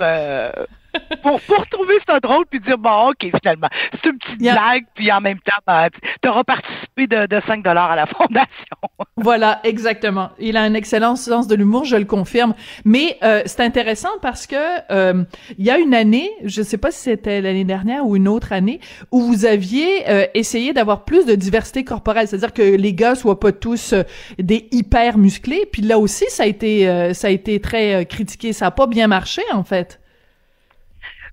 pour, 1.23 1.39
pour 1.41 1.67
trouver 1.67 1.95
ça 2.07 2.19
drôle 2.19 2.45
puis 2.49 2.59
dire 2.59 2.77
bon 2.77 3.09
ok 3.09 3.29
finalement 3.41 3.69
c'est 3.91 4.09
une 4.09 4.17
petite 4.17 4.39
blague 4.39 4.85
puis 4.95 5.11
en 5.11 5.21
même 5.21 5.39
temps 5.39 5.61
ben, 5.65 5.89
tu 6.21 6.29
auras 6.29 6.43
participé 6.43 7.07
de, 7.07 7.27
de 7.27 7.41
5 7.45 7.63
dollars 7.63 7.91
à 7.91 7.95
la 7.95 8.05
fondation. 8.05 8.47
Voilà, 9.19 9.59
exactement. 9.63 10.29
Il 10.37 10.57
a 10.57 10.61
un 10.61 10.75
excellent 10.75 11.15
sens 11.15 11.47
de 11.47 11.55
l'humour, 11.55 11.85
je 11.85 11.95
le 11.95 12.05
confirme. 12.05 12.53
Mais 12.85 13.17
euh, 13.23 13.41
c'est 13.45 13.61
intéressant 13.61 14.11
parce 14.21 14.45
que 14.45 14.55
euh, 14.91 15.23
il 15.57 15.65
y 15.65 15.71
a 15.71 15.79
une 15.79 15.95
année, 15.95 16.29
je 16.43 16.61
sais 16.61 16.77
pas 16.77 16.91
si 16.91 17.01
c'était 17.01 17.41
l'année 17.41 17.63
dernière 17.63 18.05
ou 18.05 18.15
une 18.15 18.27
autre 18.27 18.53
année, 18.53 18.79
où 19.11 19.21
vous 19.21 19.45
aviez 19.45 20.07
euh, 20.09 20.27
essayé 20.35 20.71
d'avoir 20.71 21.03
plus 21.03 21.25
de 21.25 21.33
diversité 21.33 21.83
corporelle, 21.83 22.27
c'est-à-dire 22.27 22.53
que 22.53 22.61
les 22.61 22.93
gars 22.93 23.15
soient 23.15 23.39
pas 23.39 23.51
tous 23.51 23.93
euh, 23.93 24.03
des 24.37 24.67
hyper 24.71 25.17
musclés. 25.17 25.67
Puis 25.71 25.81
là 25.81 25.97
aussi, 25.99 26.25
ça 26.29 26.43
a 26.43 26.45
été 26.45 26.87
euh, 26.87 27.13
ça 27.13 27.27
a 27.27 27.31
été 27.31 27.59
très 27.59 27.95
euh, 27.95 28.03
critiqué. 28.03 28.53
Ça 28.53 28.67
a 28.67 28.71
pas 28.71 28.87
bien 28.87 29.07
marché 29.07 29.41
en 29.53 29.63
fait. 29.63 29.99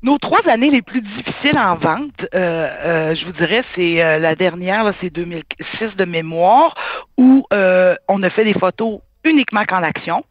Nos 0.04 0.18
trois 0.18 0.46
années 0.48 0.70
les 0.70 0.82
plus 0.82 1.00
difficiles 1.00 1.56
en 1.56 1.76
vente, 1.76 2.26
euh, 2.34 2.68
euh, 2.84 3.14
je 3.14 3.24
vous 3.24 3.32
dirais, 3.32 3.64
c'est 3.74 4.04
euh, 4.04 4.18
la 4.18 4.34
dernière, 4.34 4.92
c'est 5.00 5.08
2006 5.08 5.96
de 5.96 6.04
mémoire, 6.04 6.74
où 7.16 7.46
euh, 7.54 7.96
on 8.06 8.22
a 8.22 8.28
fait 8.28 8.44
des 8.44 8.52
photos 8.52 9.00
uniquement 9.24 9.64
qu'en 9.64 9.82
action. 9.82 10.22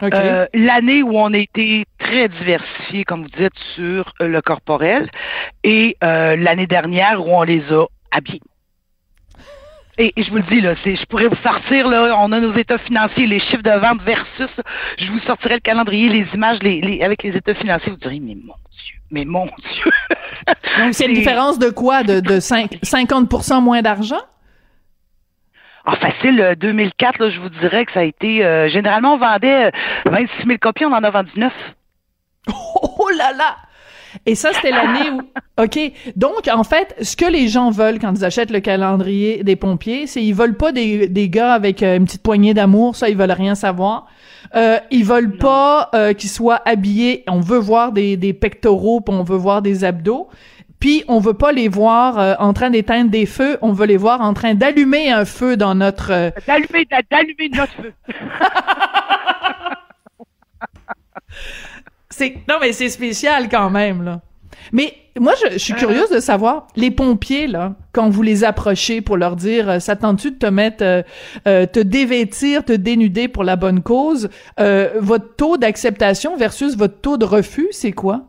Ok. 0.00 0.14
Euh, 0.14 0.46
L'année 0.54 1.02
où 1.02 1.18
on 1.18 1.34
a 1.34 1.38
été 1.38 1.86
très 1.98 2.28
diversifié, 2.28 3.02
comme 3.02 3.22
vous 3.22 3.36
dites, 3.36 3.58
sur 3.74 4.12
euh, 4.20 4.28
le 4.28 4.40
corporel, 4.40 5.10
et 5.64 5.96
euh, 6.04 6.36
l'année 6.36 6.68
dernière 6.68 7.26
où 7.26 7.30
on 7.30 7.42
les 7.42 7.64
a 7.72 7.86
habillés. 8.12 8.42
Et, 9.96 10.12
et 10.16 10.22
je 10.24 10.30
vous 10.30 10.36
le 10.38 10.42
dis, 10.42 10.60
là, 10.60 10.74
c'est, 10.82 10.96
je 10.96 11.04
pourrais 11.06 11.28
vous 11.28 11.36
sortir, 11.42 11.86
là, 11.88 12.16
on 12.18 12.32
a 12.32 12.40
nos 12.40 12.52
états 12.56 12.78
financiers, 12.78 13.26
les 13.28 13.38
chiffres 13.38 13.62
de 13.62 13.70
vente 13.70 14.02
versus, 14.02 14.50
je 14.98 15.06
vous 15.10 15.20
sortirai 15.20 15.54
le 15.54 15.60
calendrier, 15.60 16.08
les 16.08 16.26
images 16.34 16.58
les, 16.62 16.80
les- 16.80 17.02
avec 17.02 17.22
les 17.22 17.30
états 17.36 17.54
financiers, 17.54 17.92
vous 17.92 17.98
direz, 17.98 18.18
mais 18.20 18.34
mon 18.34 18.54
Dieu, 18.72 18.96
mais 19.12 19.24
mon 19.24 19.44
Dieu. 19.46 19.92
Donc 20.78 20.94
c'est 20.94 21.06
une 21.06 21.14
différence 21.14 21.58
de 21.60 21.70
quoi? 21.70 22.02
De 22.02 22.18
de 22.18 22.40
cinq- 22.40 22.72
50% 22.82 23.62
moins 23.62 23.82
d'argent? 23.82 24.20
En 25.86 25.92
facile, 25.96 26.40
euh, 26.40 26.54
2004, 26.56 27.18
là, 27.20 27.30
je 27.30 27.38
vous 27.38 27.50
dirais 27.50 27.84
que 27.84 27.92
ça 27.92 28.00
a 28.00 28.04
été, 28.04 28.44
euh, 28.44 28.68
généralement, 28.68 29.14
on 29.14 29.18
vendait 29.18 29.66
euh, 29.66 29.70
26 30.06 30.46
000 30.46 30.58
copies, 30.58 30.86
on 30.86 30.92
en 30.92 31.04
a 31.04 31.10
vendu 31.10 31.30
9. 31.36 31.52
Oh 32.96 33.08
là 33.16 33.32
là! 33.36 33.56
Et 34.26 34.34
ça, 34.34 34.52
c'était 34.52 34.70
l'année 34.70 35.10
où... 35.10 35.20
OK. 35.62 35.78
Donc, 36.16 36.48
en 36.52 36.64
fait, 36.64 36.94
ce 37.02 37.16
que 37.16 37.24
les 37.24 37.48
gens 37.48 37.70
veulent 37.70 37.98
quand 37.98 38.12
ils 38.16 38.24
achètent 38.24 38.50
le 38.50 38.60
calendrier 38.60 39.42
des 39.44 39.56
pompiers, 39.56 40.06
c'est 40.06 40.22
ils 40.22 40.34
veulent 40.34 40.56
pas 40.56 40.72
des, 40.72 41.08
des 41.08 41.28
gars 41.28 41.52
avec 41.54 41.82
euh, 41.82 41.96
une 41.96 42.04
petite 42.04 42.22
poignée 42.22 42.54
d'amour, 42.54 42.96
ça, 42.96 43.08
ils 43.08 43.16
veulent 43.16 43.30
rien 43.32 43.54
savoir. 43.54 44.06
Euh, 44.56 44.78
ils 44.90 45.04
veulent 45.04 45.36
pas 45.36 45.90
euh, 45.94 46.12
qu'ils 46.12 46.30
soient 46.30 46.60
habillés, 46.64 47.24
on 47.28 47.40
veut 47.40 47.58
voir 47.58 47.92
des, 47.92 48.16
des 48.16 48.32
pectoraux, 48.32 49.00
puis 49.00 49.14
on 49.14 49.22
veut 49.24 49.36
voir 49.36 49.62
des 49.62 49.84
abdos. 49.84 50.28
Puis, 50.80 51.02
on 51.08 51.18
veut 51.18 51.34
pas 51.34 51.50
les 51.52 51.68
voir 51.68 52.18
euh, 52.18 52.34
en 52.38 52.52
train 52.52 52.68
d'éteindre 52.70 53.10
des 53.10 53.24
feux, 53.26 53.56
on 53.62 53.72
veut 53.72 53.86
les 53.86 53.96
voir 53.96 54.20
en 54.20 54.34
train 54.34 54.54
d'allumer 54.54 55.10
un 55.10 55.24
feu 55.24 55.56
dans 55.56 55.74
notre... 55.74 56.12
euh, 56.12 56.30
D'allumer, 56.46 56.84
d'a- 56.90 57.00
d'allumer 57.10 57.48
notre 57.54 57.72
feu. 57.72 57.92
C'est 62.16 62.36
non 62.48 62.56
mais 62.60 62.72
c'est 62.72 62.90
spécial 62.90 63.48
quand 63.48 63.70
même 63.70 64.04
là. 64.04 64.20
Mais 64.72 64.94
moi 65.18 65.32
je, 65.40 65.54
je 65.54 65.58
suis 65.58 65.74
curieuse 65.74 66.10
de 66.10 66.20
savoir 66.20 66.68
les 66.76 66.92
pompiers 66.92 67.48
là 67.48 67.74
quand 67.92 68.08
vous 68.08 68.22
les 68.22 68.44
approchez 68.44 69.00
pour 69.00 69.16
leur 69.16 69.34
dire 69.34 69.68
euh, 69.68 69.78
ça 69.80 69.96
tente-tu 69.96 70.30
de 70.30 70.38
te 70.38 70.46
mettre 70.46 70.84
euh, 70.84 71.02
euh, 71.48 71.66
te 71.66 71.80
dévêtir, 71.80 72.64
te 72.64 72.72
dénuder 72.72 73.26
pour 73.26 73.42
la 73.42 73.56
bonne 73.56 73.82
cause, 73.82 74.30
euh, 74.60 74.90
votre 75.00 75.34
taux 75.34 75.56
d'acceptation 75.56 76.36
versus 76.36 76.76
votre 76.76 77.00
taux 77.00 77.16
de 77.16 77.24
refus, 77.24 77.66
c'est 77.72 77.92
quoi? 77.92 78.22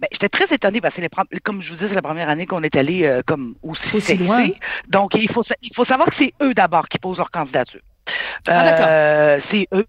Ben, 0.00 0.08
j'étais 0.12 0.28
très 0.28 0.52
étonnée 0.52 0.80
parce 0.80 0.94
que 0.94 1.00
les 1.00 1.08
comme 1.44 1.62
je 1.62 1.70
vous 1.70 1.78
dis, 1.78 1.84
c'est 1.88 1.94
la 1.94 2.02
première 2.02 2.28
année 2.28 2.46
qu'on 2.46 2.62
est 2.62 2.76
allé 2.76 3.04
euh, 3.04 3.22
comme 3.26 3.54
aussi, 3.62 4.16
loin. 4.16 4.48
Donc 4.88 5.12
il 5.14 5.30
faut 5.30 5.44
il 5.62 5.74
faut 5.74 5.84
savoir 5.84 6.08
que 6.10 6.16
c'est 6.18 6.32
eux 6.42 6.54
d'abord 6.54 6.88
qui 6.88 6.98
posent 6.98 7.18
leur 7.18 7.30
candidature. 7.30 7.80
Ah, 8.46 8.64
d'accord. 8.64 8.86
Euh, 8.88 9.40
c'est 9.50 9.68
eux. 9.72 9.86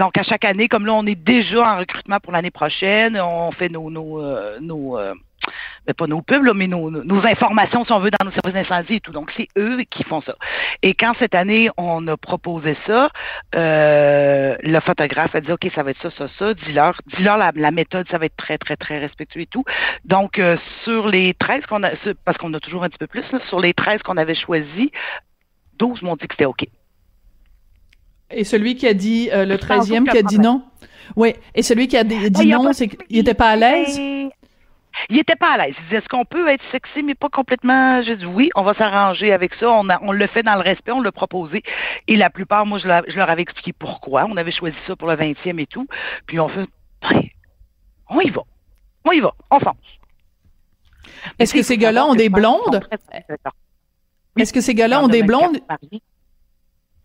Donc 0.00 0.16
à 0.16 0.22
chaque 0.22 0.46
année, 0.46 0.66
comme 0.66 0.86
là 0.86 0.94
on 0.94 1.04
est 1.04 1.14
déjà 1.14 1.74
en 1.74 1.78
recrutement 1.78 2.20
pour 2.20 2.32
l'année 2.32 2.50
prochaine, 2.50 3.20
on 3.20 3.52
fait 3.52 3.68
nos 3.68 3.90
nos 3.90 4.18
euh, 4.18 4.58
nos 4.58 4.98
euh, 4.98 5.12
ben, 5.86 5.92
pas 5.92 6.06
nos 6.06 6.22
pubs, 6.22 6.42
mais 6.54 6.66
nos, 6.66 6.90
informations, 7.26 7.84
si 7.84 7.92
on 7.92 8.00
veut, 8.00 8.10
dans 8.10 8.24
nos 8.24 8.32
services 8.32 8.54
d'incendie 8.54 8.94
et 8.94 9.00
tout. 9.00 9.12
Donc, 9.12 9.32
c'est 9.36 9.48
eux 9.56 9.82
qui 9.90 10.04
font 10.04 10.20
ça. 10.20 10.36
Et 10.82 10.92
quand 10.92 11.14
cette 11.18 11.34
année, 11.34 11.70
on 11.78 12.06
a 12.08 12.16
proposé 12.18 12.76
ça, 12.86 13.10
euh, 13.54 14.56
le 14.62 14.80
photographe 14.80 15.34
a 15.34 15.40
dit, 15.40 15.50
OK, 15.50 15.66
ça 15.74 15.82
va 15.82 15.92
être 15.92 16.02
ça, 16.02 16.10
ça, 16.10 16.28
ça. 16.38 16.52
Dis-leur, 16.52 17.00
dis-leur 17.16 17.38
la, 17.38 17.70
méthode, 17.70 18.06
ça 18.10 18.18
va 18.18 18.26
être 18.26 18.36
très, 18.36 18.58
très, 18.58 18.76
très 18.76 18.98
respectueux 18.98 19.42
et 19.42 19.46
tout. 19.46 19.64
Donc, 20.04 20.40
sur 20.84 21.08
les 21.08 21.32
13 21.34 21.64
qu'on 21.66 21.82
a, 21.82 21.90
parce 22.26 22.36
qu'on 22.36 22.52
a 22.52 22.60
toujours 22.60 22.84
un 22.84 22.90
petit 22.90 22.98
peu 22.98 23.06
plus, 23.06 23.24
sur 23.48 23.60
les 23.60 23.72
13 23.72 24.02
qu'on 24.02 24.18
avait 24.18 24.34
choisis, 24.34 24.90
12 25.78 26.02
m'ont 26.02 26.16
dit 26.16 26.28
que 26.28 26.34
c'était 26.34 26.44
OK. 26.44 26.66
Et 28.30 28.44
celui 28.44 28.76
qui 28.76 28.86
a 28.86 28.94
dit 28.94 29.28
euh, 29.32 29.44
le 29.44 29.58
Je 29.60 29.66
pense 29.66 29.88
13e 29.88 30.08
qui 30.08 30.18
a 30.18 30.22
dit 30.22 30.38
non 30.38 30.62
Oui, 31.16 31.34
et 31.54 31.62
celui 31.62 31.88
qui 31.88 31.96
a 31.96 32.04
dit, 32.04 32.30
dit 32.30 32.52
Ah, 32.52 32.56
a 32.56 32.58
non, 32.58 32.72
c'est 32.72 32.88
qu'il 32.88 33.18
était 33.18 33.34
pas 33.34 33.50
à 33.50 33.56
l'aise? 33.56 33.98
Il 35.08 35.18
était 35.18 35.36
pas 35.36 35.52
à 35.54 35.56
l'aise. 35.58 35.74
Il 35.78 35.84
disait, 35.84 35.96
est-ce 35.98 36.08
qu'on 36.08 36.24
peut 36.24 36.48
être 36.48 36.62
sexy, 36.72 37.02
mais 37.02 37.14
pas 37.14 37.28
complètement? 37.28 38.02
J'ai 38.02 38.16
dit, 38.16 38.26
oui, 38.26 38.50
on 38.56 38.62
va 38.62 38.74
s'arranger 38.74 39.32
avec 39.32 39.54
ça. 39.54 39.70
On, 39.70 39.88
a, 39.88 39.98
on 40.02 40.12
le 40.12 40.26
fait 40.26 40.42
dans 40.42 40.56
le 40.56 40.60
respect, 40.62 40.92
on 40.92 41.00
l'a 41.00 41.12
proposé. 41.12 41.62
Et 42.08 42.16
la 42.16 42.28
plupart, 42.28 42.66
moi, 42.66 42.78
je, 42.78 42.86
leur- 42.88 43.04
je 43.08 43.16
leur 43.16 43.30
avais 43.30 43.42
expliqué 43.42 43.72
pourquoi. 43.72 44.26
On 44.28 44.36
avait 44.36 44.50
choisi 44.52 44.76
ça 44.86 44.96
pour 44.96 45.08
le 45.08 45.14
20e 45.16 45.58
et 45.60 45.66
tout. 45.66 45.86
Puis 46.26 46.38
on 46.40 46.48
fait, 46.48 46.66
ben, 47.02 47.22
on 48.10 48.20
y 48.20 48.30
va. 48.30 48.42
On 49.04 49.12
y 49.12 49.20
va. 49.20 49.32
On 49.50 49.58
fonce. 49.60 49.76
Est-ce 51.38 51.54
que 51.54 51.62
ces 51.62 51.78
gars-là 51.78 52.06
ont 52.06 52.14
des 52.14 52.28
blondes? 52.28 52.80
Est-ce 54.36 54.52
que 54.52 54.60
ces 54.60 54.74
gars-là 54.74 55.02
ont 55.02 55.08
des 55.08 55.22
24 55.22 55.26
blondes? 55.26 55.58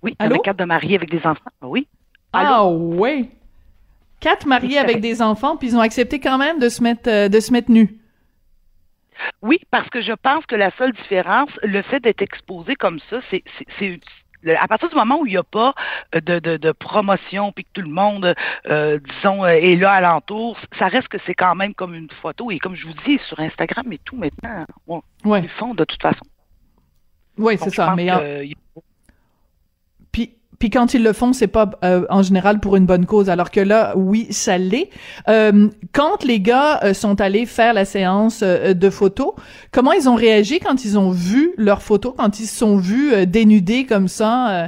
Oui, 0.05 0.15
il 0.19 0.24
y 0.24 0.27
en 0.27 0.31
Allô? 0.31 0.39
a 0.39 0.43
quatre 0.43 0.57
de 0.57 0.65
mariés 0.65 0.95
avec 0.95 1.09
des 1.09 1.25
enfants. 1.25 1.41
Oui. 1.63 1.88
Allô? 2.31 2.50
Ah 2.53 2.65
ouais. 2.67 3.29
Quatre 4.21 4.45
mariés 4.47 4.77
avec 4.77 5.01
des 5.01 5.21
enfants, 5.21 5.57
puis 5.57 5.69
ils 5.69 5.75
ont 5.75 5.81
accepté 5.81 6.19
quand 6.19 6.38
même 6.38 6.59
de 6.59 6.69
se 6.69 6.81
mettre 6.81 7.09
euh, 7.09 7.27
de 7.27 7.39
se 7.39 7.51
mettre 7.51 7.69
nus. 7.71 7.97
Oui, 9.41 9.59
parce 9.71 9.89
que 9.89 10.01
je 10.01 10.13
pense 10.13 10.45
que 10.45 10.55
la 10.55 10.71
seule 10.77 10.91
différence, 10.93 11.50
le 11.63 11.81
fait 11.83 12.00
d'être 12.01 12.21
exposé 12.21 12.75
comme 12.75 13.00
ça, 13.09 13.19
c'est 13.29 13.43
à 14.62 14.67
partir 14.67 14.89
du 14.89 14.95
moment 14.95 15.19
où 15.19 15.25
il 15.25 15.31
n'y 15.31 15.38
a 15.38 15.43
pas 15.43 15.74
euh, 16.13 16.19
de, 16.21 16.38
de, 16.39 16.57
de 16.57 16.71
promotion 16.71 17.51
puis 17.51 17.63
que 17.63 17.69
tout 17.74 17.81
le 17.81 17.89
monde, 17.89 18.35
euh, 18.67 19.00
disons, 19.15 19.45
est 19.45 19.75
là 19.75 19.91
alentour, 19.93 20.57
ça 20.77 20.88
reste 20.88 21.07
que 21.07 21.17
c'est 21.25 21.33
quand 21.33 21.55
même 21.55 21.74
comme 21.74 21.95
une 21.95 22.09
photo. 22.21 22.51
Et 22.51 22.59
comme 22.59 22.75
je 22.75 22.85
vous 22.85 22.93
dis, 23.05 23.19
sur 23.27 23.39
Instagram 23.39 23.91
et 23.91 24.00
tout 24.05 24.15
maintenant, 24.17 24.65
on, 24.88 25.01
Ouais. 25.24 25.41
ils 25.43 25.50
font 25.50 25.74
de 25.74 25.83
toute 25.83 26.01
façon. 26.01 26.25
Oui, 27.38 27.57
c'est 27.59 27.69
ça. 27.71 27.93
Mais 27.95 28.05
que, 28.07 28.12
en- 28.12 28.41
il- 28.43 28.55
puis 30.59 30.69
quand 30.69 30.93
ils 30.93 31.03
le 31.03 31.13
font, 31.13 31.33
c'est 31.33 31.47
pas 31.47 31.69
euh, 31.83 32.05
en 32.09 32.21
général 32.21 32.59
pour 32.59 32.75
une 32.75 32.85
bonne 32.85 33.05
cause. 33.05 33.29
Alors 33.29 33.51
que 33.51 33.59
là, 33.59 33.93
oui, 33.95 34.27
ça 34.31 34.57
l'est. 34.57 34.89
Euh, 35.27 35.69
quand 35.93 36.24
les 36.24 36.39
gars 36.39 36.79
euh, 36.83 36.93
sont 36.93 37.19
allés 37.21 37.45
faire 37.45 37.74
la 37.74 37.85
séance 37.85 38.41
euh, 38.43 38.74
de 38.74 38.89
photos, 38.89 39.33
comment 39.71 39.91
ils 39.91 40.09
ont 40.09 40.15
réagi 40.15 40.59
quand 40.59 40.85
ils 40.85 40.97
ont 40.97 41.12
vu 41.12 41.53
leurs 41.57 41.81
photos, 41.81 42.13
quand 42.17 42.39
ils 42.39 42.45
se 42.45 42.57
sont 42.57 42.77
vus 42.77 43.13
euh, 43.13 43.25
dénudés 43.25 43.85
comme 43.85 44.07
ça 44.07 44.50
euh? 44.50 44.67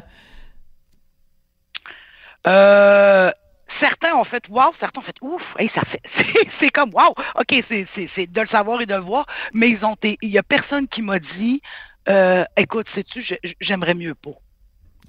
Euh, 2.47 3.31
certains 3.79 4.15
ont 4.15 4.23
fait 4.23 4.43
wow, 4.49 4.71
certains 4.79 5.01
ont 5.01 5.03
fait 5.03 5.15
ouf, 5.21 5.41
hey, 5.59 5.69
ça 5.75 5.81
fait, 5.81 6.01
c'est, 6.59 6.69
comme 6.69 6.91
wow, 6.93 7.13
ok, 7.35 7.63
c'est, 7.67 8.27
de 8.27 8.41
le 8.41 8.47
savoir 8.47 8.81
et 8.81 8.85
de 8.85 8.95
le 8.95 9.01
voir, 9.01 9.25
mais 9.53 9.69
ils 9.69 9.83
ont 9.83 9.95
il 10.01 10.29
y 10.29 10.37
a 10.37 10.43
personne 10.43 10.87
qui 10.87 11.01
m'a 11.01 11.19
dit, 11.19 11.61
euh, 12.07 12.45
écoute, 12.55 12.87
sais-tu, 12.95 13.25
j'aimerais 13.59 13.95
mieux 13.95 14.15
pas. 14.15 14.31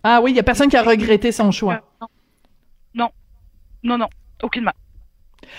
Ah 0.02 0.20
oui, 0.22 0.32
il 0.32 0.36
y 0.36 0.40
a 0.40 0.42
personne 0.42 0.68
qui 0.68 0.76
a 0.76 0.82
regretté 0.82 1.32
son 1.32 1.50
choix. 1.50 1.82
Euh, 2.02 2.06
non. 2.94 3.10
Non, 3.82 3.98
non, 3.98 4.08
aucunement. 4.42 4.72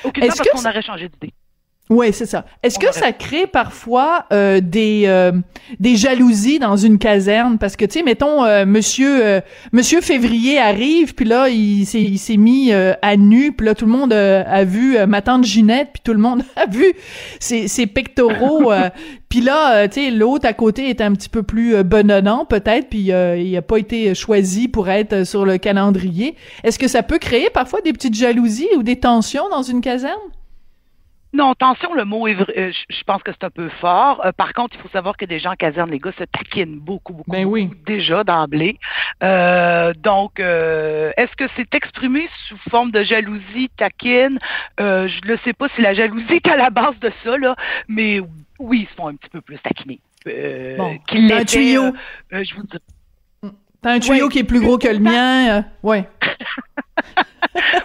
Aucunement 0.03 0.27
parce 0.27 0.49
qu'on 0.49 0.69
aurait 0.69 0.81
changé 0.81 1.09
d'idée. 1.09 1.33
Oui, 1.91 2.13
c'est 2.13 2.27
ça. 2.27 2.45
Est-ce 2.61 2.77
que 2.77 2.93
ça 2.93 3.11
crée 3.11 3.47
parfois 3.47 4.25
euh, 4.31 4.61
des 4.61 5.05
euh, 5.07 5.31
des 5.79 5.95
jalousies 5.95 6.59
dans 6.59 6.77
une 6.77 6.99
caserne? 6.99 7.57
Parce 7.57 7.75
que 7.75 7.83
tu 7.83 7.97
sais 7.97 8.03
mettons 8.03 8.45
euh, 8.45 8.63
monsieur 8.63 9.25
euh, 9.25 9.41
monsieur 9.71 9.99
février 9.99 10.59
arrive 10.59 11.15
puis 11.15 11.25
là 11.25 11.49
il 11.49 11.87
s'est 11.87 12.03
il 12.03 12.19
s'est 12.19 12.37
mis 12.37 12.71
euh, 12.73 12.93
à 13.01 13.17
nu 13.17 13.53
puis 13.53 13.65
là 13.65 13.73
tout 13.73 13.85
le 13.85 13.91
monde 13.91 14.13
euh, 14.13 14.43
a 14.45 14.65
vu 14.65 14.97
euh, 14.97 15.07
ma 15.07 15.23
tante 15.23 15.45
Ginette 15.45 15.89
puis 15.93 16.01
tout 16.03 16.13
le 16.13 16.19
monde 16.19 16.43
a 16.55 16.67
vu 16.67 16.93
ses, 17.39 17.67
ses 17.67 17.87
pectoraux 17.87 18.71
euh, 18.71 18.91
puis 19.29 19.41
là 19.41 19.77
euh, 19.77 19.87
tu 19.87 19.93
sais 19.99 20.11
l'autre 20.11 20.47
à 20.47 20.53
côté 20.53 20.91
est 20.91 21.01
un 21.01 21.13
petit 21.13 21.29
peu 21.29 21.41
plus 21.41 21.73
euh, 21.73 21.81
benonnant 21.81 22.45
peut-être 22.45 22.89
puis 22.89 23.11
euh, 23.11 23.35
il 23.35 23.57
a 23.57 23.63
pas 23.63 23.77
été 23.77 24.13
choisi 24.13 24.67
pour 24.67 24.89
être 24.89 25.25
sur 25.25 25.43
le 25.43 25.57
calendrier. 25.57 26.35
Est-ce 26.63 26.77
que 26.77 26.87
ça 26.87 27.01
peut 27.01 27.17
créer 27.17 27.49
parfois 27.49 27.81
des 27.81 27.93
petites 27.93 28.13
jalousies 28.13 28.69
ou 28.77 28.83
des 28.83 28.97
tensions 28.97 29.49
dans 29.49 29.63
une 29.63 29.81
caserne? 29.81 30.19
Non, 31.31 31.51
attention, 31.51 31.93
le 31.93 32.05
mot 32.05 32.27
est 32.27 32.33
vrai. 32.33 32.53
euh, 32.57 32.71
je 32.89 33.03
pense 33.03 33.21
que 33.21 33.31
c'est 33.31 33.43
un 33.43 33.51
peu 33.51 33.69
fort. 33.81 34.25
Euh, 34.25 34.31
par 34.31 34.51
contre, 34.53 34.75
il 34.75 34.81
faut 34.81 34.89
savoir 34.89 35.15
que 35.15 35.25
des 35.25 35.37
gens 35.37 35.51
en 35.51 35.55
caserne, 35.55 35.91
les 35.91 35.99
gars 35.99 36.11
se 36.17 36.23
taquinent 36.23 36.79
beaucoup, 36.79 37.13
beaucoup, 37.13 37.29
Ben 37.31 37.45
oui. 37.45 37.65
beaucoup, 37.65 37.83
déjà 37.85 38.23
d'emblée. 38.23 38.79
Euh, 39.21 39.93
donc, 39.93 40.39
euh, 40.39 41.11
est-ce 41.17 41.35
que 41.35 41.45
c'est 41.55 41.73
exprimé 41.75 42.27
sous 42.47 42.57
forme 42.71 42.89
de 42.91 43.03
jalousie, 43.03 43.69
taquine? 43.77 44.39
Euh, 44.79 45.07
je 45.07 45.31
ne 45.31 45.37
sais 45.45 45.53
pas 45.53 45.67
si 45.75 45.81
la 45.81 45.93
jalousie 45.93 46.33
est 46.33 46.47
à 46.47 46.57
la 46.57 46.71
base 46.71 46.97
de 46.99 47.11
ça, 47.23 47.37
là, 47.37 47.55
mais 47.87 48.21
oui, 48.57 48.81
ils 48.81 48.87
se 48.89 48.93
font 48.95 49.07
un 49.09 49.15
petit 49.15 49.29
peu 49.29 49.41
plus 49.41 49.59
taquiner. 49.59 49.99
Bon, 50.77 50.97
un 51.13 51.45
tuyau. 51.45 51.93
je 52.31 52.55
vous 52.55 52.63
dis, 52.63 53.51
T'as 53.81 53.91
un 53.93 53.99
tuyau 53.99 54.25
Ouais. 54.25 54.31
qui 54.31 54.39
est 54.39 54.43
plus 54.43 54.59
gros 54.61 54.77
que 54.77 54.87
le 54.89 54.99
mien, 54.99 55.63
ouais. 55.83 56.09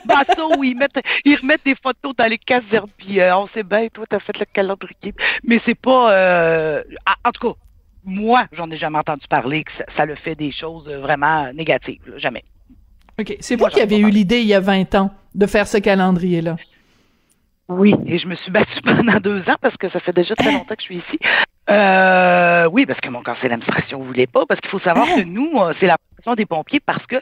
bah 0.06 0.22
ça, 0.26 0.46
oui, 0.58 0.70
ils, 0.70 0.76
mettent, 0.76 1.00
ils 1.24 1.36
remettent 1.36 1.64
des 1.64 1.74
photos 1.74 2.14
dans 2.16 2.26
les 2.26 2.38
casernes, 2.38 2.90
puis 2.96 3.20
euh, 3.20 3.36
on 3.36 3.48
sait 3.48 3.62
bien, 3.62 3.88
toi, 3.92 4.04
t'as 4.08 4.20
fait 4.20 4.38
le 4.38 4.46
calendrier. 4.46 5.14
Mais 5.42 5.60
c'est 5.64 5.74
pas... 5.74 6.12
Euh, 6.12 6.82
en 7.24 7.30
tout 7.32 7.48
cas, 7.48 7.58
moi, 8.04 8.46
j'en 8.52 8.70
ai 8.70 8.76
jamais 8.76 8.98
entendu 8.98 9.26
parler 9.28 9.64
que 9.64 9.72
ça, 9.78 9.84
ça 9.96 10.06
le 10.06 10.14
fait 10.14 10.34
des 10.34 10.52
choses 10.52 10.86
euh, 10.88 11.00
vraiment 11.00 11.52
négatives, 11.52 12.02
là, 12.06 12.18
jamais. 12.18 12.44
OK. 13.18 13.36
C'est 13.40 13.56
vous 13.56 13.66
qui 13.66 13.80
avez 13.80 13.98
eu 13.98 14.10
l'idée 14.10 14.40
il 14.40 14.46
y 14.46 14.54
a 14.54 14.60
20 14.60 14.94
ans 14.96 15.10
de 15.34 15.46
faire 15.46 15.66
ce 15.66 15.78
calendrier-là. 15.78 16.56
Oui, 17.68 17.94
et 18.06 18.18
je 18.18 18.26
me 18.26 18.34
suis 18.36 18.50
battue 18.50 18.80
pendant 18.84 19.20
deux 19.20 19.40
ans 19.48 19.56
parce 19.60 19.76
que 19.76 19.88
ça 19.90 20.00
fait 20.00 20.12
déjà 20.12 20.34
très 20.34 20.52
longtemps 20.52 20.74
que 20.74 20.80
je 20.80 20.84
suis 20.84 20.96
ici. 20.96 21.18
Euh, 21.70 22.68
oui, 22.70 22.84
parce 22.84 23.00
que 23.00 23.08
mon 23.08 23.22
conseil 23.22 23.48
d'administration 23.48 24.02
voulait 24.02 24.26
pas, 24.26 24.44
parce 24.46 24.60
qu'il 24.60 24.70
faut 24.70 24.80
savoir 24.80 25.06
que 25.06 25.22
nous, 25.22 25.52
euh, 25.56 25.72
c'est 25.80 25.86
la 25.86 25.96
profession 25.96 26.34
des 26.34 26.44
pompiers 26.44 26.80
parce 26.80 27.04
que 27.06 27.16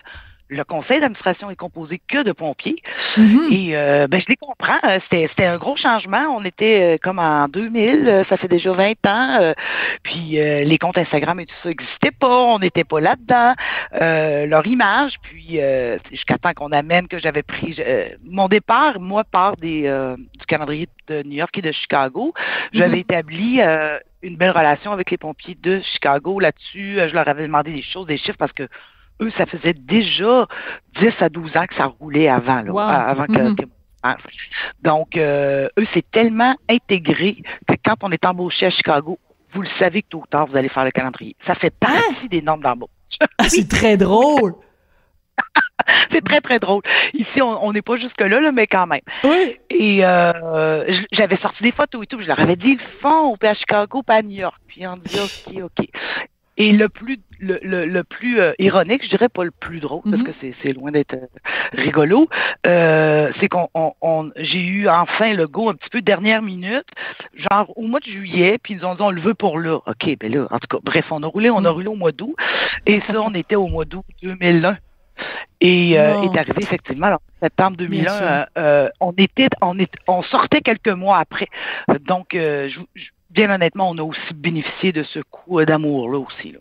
le 0.53 0.65
conseil 0.65 1.01
d'administration 1.01 1.51
est 1.51 1.57
composé 1.57 2.01
que 2.09 2.23
de 2.23 2.33
pompiers. 2.33 2.83
Mhm. 3.17 3.49
Et 3.51 3.77
euh, 3.77 4.07
ben, 4.07 4.21
je 4.21 4.27
les 4.29 4.37
comprends. 4.37 4.79
Euh, 4.85 4.99
C'était, 5.11 5.47
un 5.47 5.57
gros 5.57 5.77
changement. 5.77 6.27
On 6.37 6.45
était 6.45 6.95
euh, 6.95 6.99
comme 7.03 7.19
en 7.19 7.49
2000, 7.49 8.07
euh, 8.09 8.25
ça 8.29 8.37
fait 8.37 8.49
déjà 8.49 8.73
20 8.73 8.93
ans. 9.07 9.39
euh, 9.41 9.55
puis 10.03 10.39
euh, 10.39 10.63
les 10.65 10.79
comptes 10.79 10.99
Instagram 10.99 11.41
et 11.41 11.47
tout 11.47 11.55
ça 11.63 11.71
n'existaient 11.71 12.11
pas. 12.13 12.29
On 12.45 12.59
n'était 12.59 12.85
pas 12.85 13.01
là-dedans. 13.01 13.55
Euh, 14.01 14.47
leur 14.47 14.67
image. 14.67 15.15
Puis 15.23 15.61
euh, 15.61 15.97
jusqu'à 16.11 16.39
temps 16.39 16.53
qu'on 16.55 16.73
amène 16.73 17.09
que 17.09 17.19
j'avais 17.19 17.43
pris 17.43 17.75
euh, 17.79 18.09
mon 18.25 18.49
départ, 18.49 19.01
moi, 19.01 19.25
part 19.25 19.57
des 19.57 19.87
euh, 19.87 20.17
du 20.17 20.47
calendrier 20.47 20.89
de 21.09 21.23
New 21.23 21.37
York 21.37 21.57
et 21.59 21.63
de 21.63 21.73
Chicago. 21.73 22.35
J'avais 22.73 22.97
Mhm. 22.97 23.01
établi 23.01 23.61
euh, 23.61 23.99
une 24.23 24.37
belle 24.37 24.51
relation 24.51 24.93
avec 24.93 25.11
les 25.11 25.17
pompiers 25.17 25.57
de 25.61 25.81
Chicago 25.95 26.39
là-dessus. 26.39 26.99
Je 27.09 27.15
leur 27.15 27.27
avais 27.27 27.43
demandé 27.45 27.73
des 27.73 27.83
choses, 27.83 28.07
des 28.07 28.19
chiffres 28.19 28.37
parce 28.39 28.53
que 28.53 28.69
eux, 29.23 29.31
ça 29.39 29.47
faisait 29.47 29.73
déjà 29.75 30.47
10 31.01 31.15
à 31.21 31.29
12 31.29 31.57
ans 31.57 31.67
que 31.67 31.75
ça 31.75 31.87
roulait 31.87 32.29
avant, 32.29 32.63
là, 32.63 32.73
Wow. 32.73 32.79
avant 32.81 33.27
que, 33.27 33.33
Mhm. 33.41 33.57
ah, 34.03 34.17
donc, 34.83 35.17
euh, 35.17 35.69
eux, 35.79 35.87
c'est 35.95 36.11
tellement 36.11 36.55
intégré 36.69 37.37
que 37.69 37.75
quand 37.85 37.97
on 38.03 38.11
est 38.11 38.25
embauché 38.25 38.67
à 38.67 38.71
Chicago, 38.71 39.19
vous 39.55 39.63
le 39.63 39.69
savez 39.79 40.03
que 40.03 40.09
tôt 40.09 40.23
ou 40.23 40.27
tard, 40.27 40.47
vous 40.47 40.57
allez 40.57 40.69
faire 40.69 40.85
le 40.85 40.91
calendrier. 40.91 41.37
Ça 41.47 41.55
fait 41.55 41.75
partie 41.79 42.29
des 42.31 42.43
normes 42.43 42.63
d'embauche. 42.63 42.89
Ah, 43.39 43.45
c'est 43.49 43.69
très 43.69 43.97
drôle. 43.97 44.55
c'est 46.13 46.25
très, 46.25 46.41
très 46.41 46.59
drôle. 46.59 46.83
Ici, 47.15 47.41
on 47.43 47.73
n'est 47.73 47.83
pas 47.83 47.97
jusque-là, 47.97 48.41
là, 48.41 48.53
mais 48.53 48.67
quand 48.67 48.87
même. 48.87 49.01
Oui. 49.25 49.57
Et 49.71 50.05
euh, 50.05 51.01
j'avais 51.13 51.37
sorti 51.39 51.63
des 51.63 51.73
photos 51.73 52.03
et 52.05 52.07
tout, 52.07 52.21
je 52.21 52.27
leur 52.29 52.39
avais 52.41 52.57
dit, 52.57 52.71
ils 52.71 52.79
le 52.79 53.01
font, 53.01 53.37
puis 53.39 53.49
à 53.49 53.55
Chicago, 53.55 54.03
pas 54.03 54.17
à 54.17 54.23
New 54.23 54.39
York. 54.41 54.57
Puis 54.69 54.87
on 54.87 54.97
dit, 54.97 55.19
OK, 55.21 55.55
OK. 55.63 55.89
Et 56.59 56.73
le 56.73 56.89
plus 56.89 57.19
le, 57.41 57.59
le, 57.63 57.87
le 57.87 58.05
plus 58.05 58.39
euh, 58.41 58.53
ironique, 58.61 59.03
je 59.03 59.09
dirais 59.09 59.29
pas 59.29 59.43
le 59.43 59.51
plus 59.51 59.81
drôle, 59.81 60.03
parce 60.05 60.19
Mhm. 60.19 60.25
que 60.25 60.31
c'est, 60.41 60.55
c'est 60.63 60.73
loin 60.75 60.93
d'être 60.93 61.15
euh, 61.15 61.27
rigolo, 61.73 62.29
euh, 62.67 63.33
c'est 63.41 63.49
qu'on 63.49 63.69
on, 63.75 63.95
on- 64.01 64.31
j'ai 64.37 64.61
eu 64.65 64.89
enfin 64.89 65.33
le 65.35 65.49
go 65.49 65.69
un 65.71 65.75
petit 65.75 65.89
peu 65.91 66.03
dernière 66.03 66.41
minute, 66.43 66.85
genre 67.35 67.73
au 67.77 67.83
mois 67.89 67.99
de 68.01 68.05
juillet, 68.05 68.59
puis 68.63 68.75
ils 68.75 68.77
nous 68.81 68.85
ont 68.85 68.95
dit 68.95 69.03
on 69.03 69.11
le 69.11 69.21
veut 69.21 69.35
pour 69.35 69.59
là. 69.59 69.77
OK, 69.87 70.17
ben 70.21 70.33
là, 70.33 70.47
en 70.51 70.59
tout 70.61 70.69
cas, 70.69 70.79
bref, 70.85 71.07
on 71.11 71.23
a 71.25 71.27
roulé, 71.27 71.51
on 71.51 71.65
a 71.65 71.71
roulé 71.71 71.89
au 71.89 71.97
mois 71.97 72.13
d'août, 72.13 72.37
et 72.87 73.01
ça, 73.09 73.21
on 73.21 73.35
était 73.35 73.57
au 73.57 73.67
mois 73.67 73.85
d'août 73.85 74.05
2001. 74.23 74.77
Et 75.61 75.99
euh, 75.99 76.21
est 76.23 76.37
arrivé 76.37 76.63
effectivement 76.63 77.07
alors, 77.07 77.21
septembre 77.41 77.77
Bien 77.77 77.87
2001. 77.87 78.17
sûr. 78.19 78.47
euh, 78.59 78.89
on 79.01 79.13
était, 79.17 79.49
on 79.61 79.79
est, 79.79 79.91
on 80.09 80.23
sortait 80.23 80.61
quelques 80.61 80.89
mois 80.89 81.19
après. 81.19 81.49
Donc, 82.07 82.35
euh, 82.35 82.69
je- 82.69 82.81
je- 82.95 83.11
bien 83.33 83.51
honnêtement, 83.51 83.91
on 83.91 83.99
a 83.99 84.03
aussi 84.03 84.35
bénéficié 84.35 84.93
de 84.93 85.03
ce 85.03 85.21
coup 85.21 85.61
euh, 85.61 85.65
d'amour 85.65 86.11
là 86.11 86.19
aussi. 86.19 86.53
Là. 86.53 86.59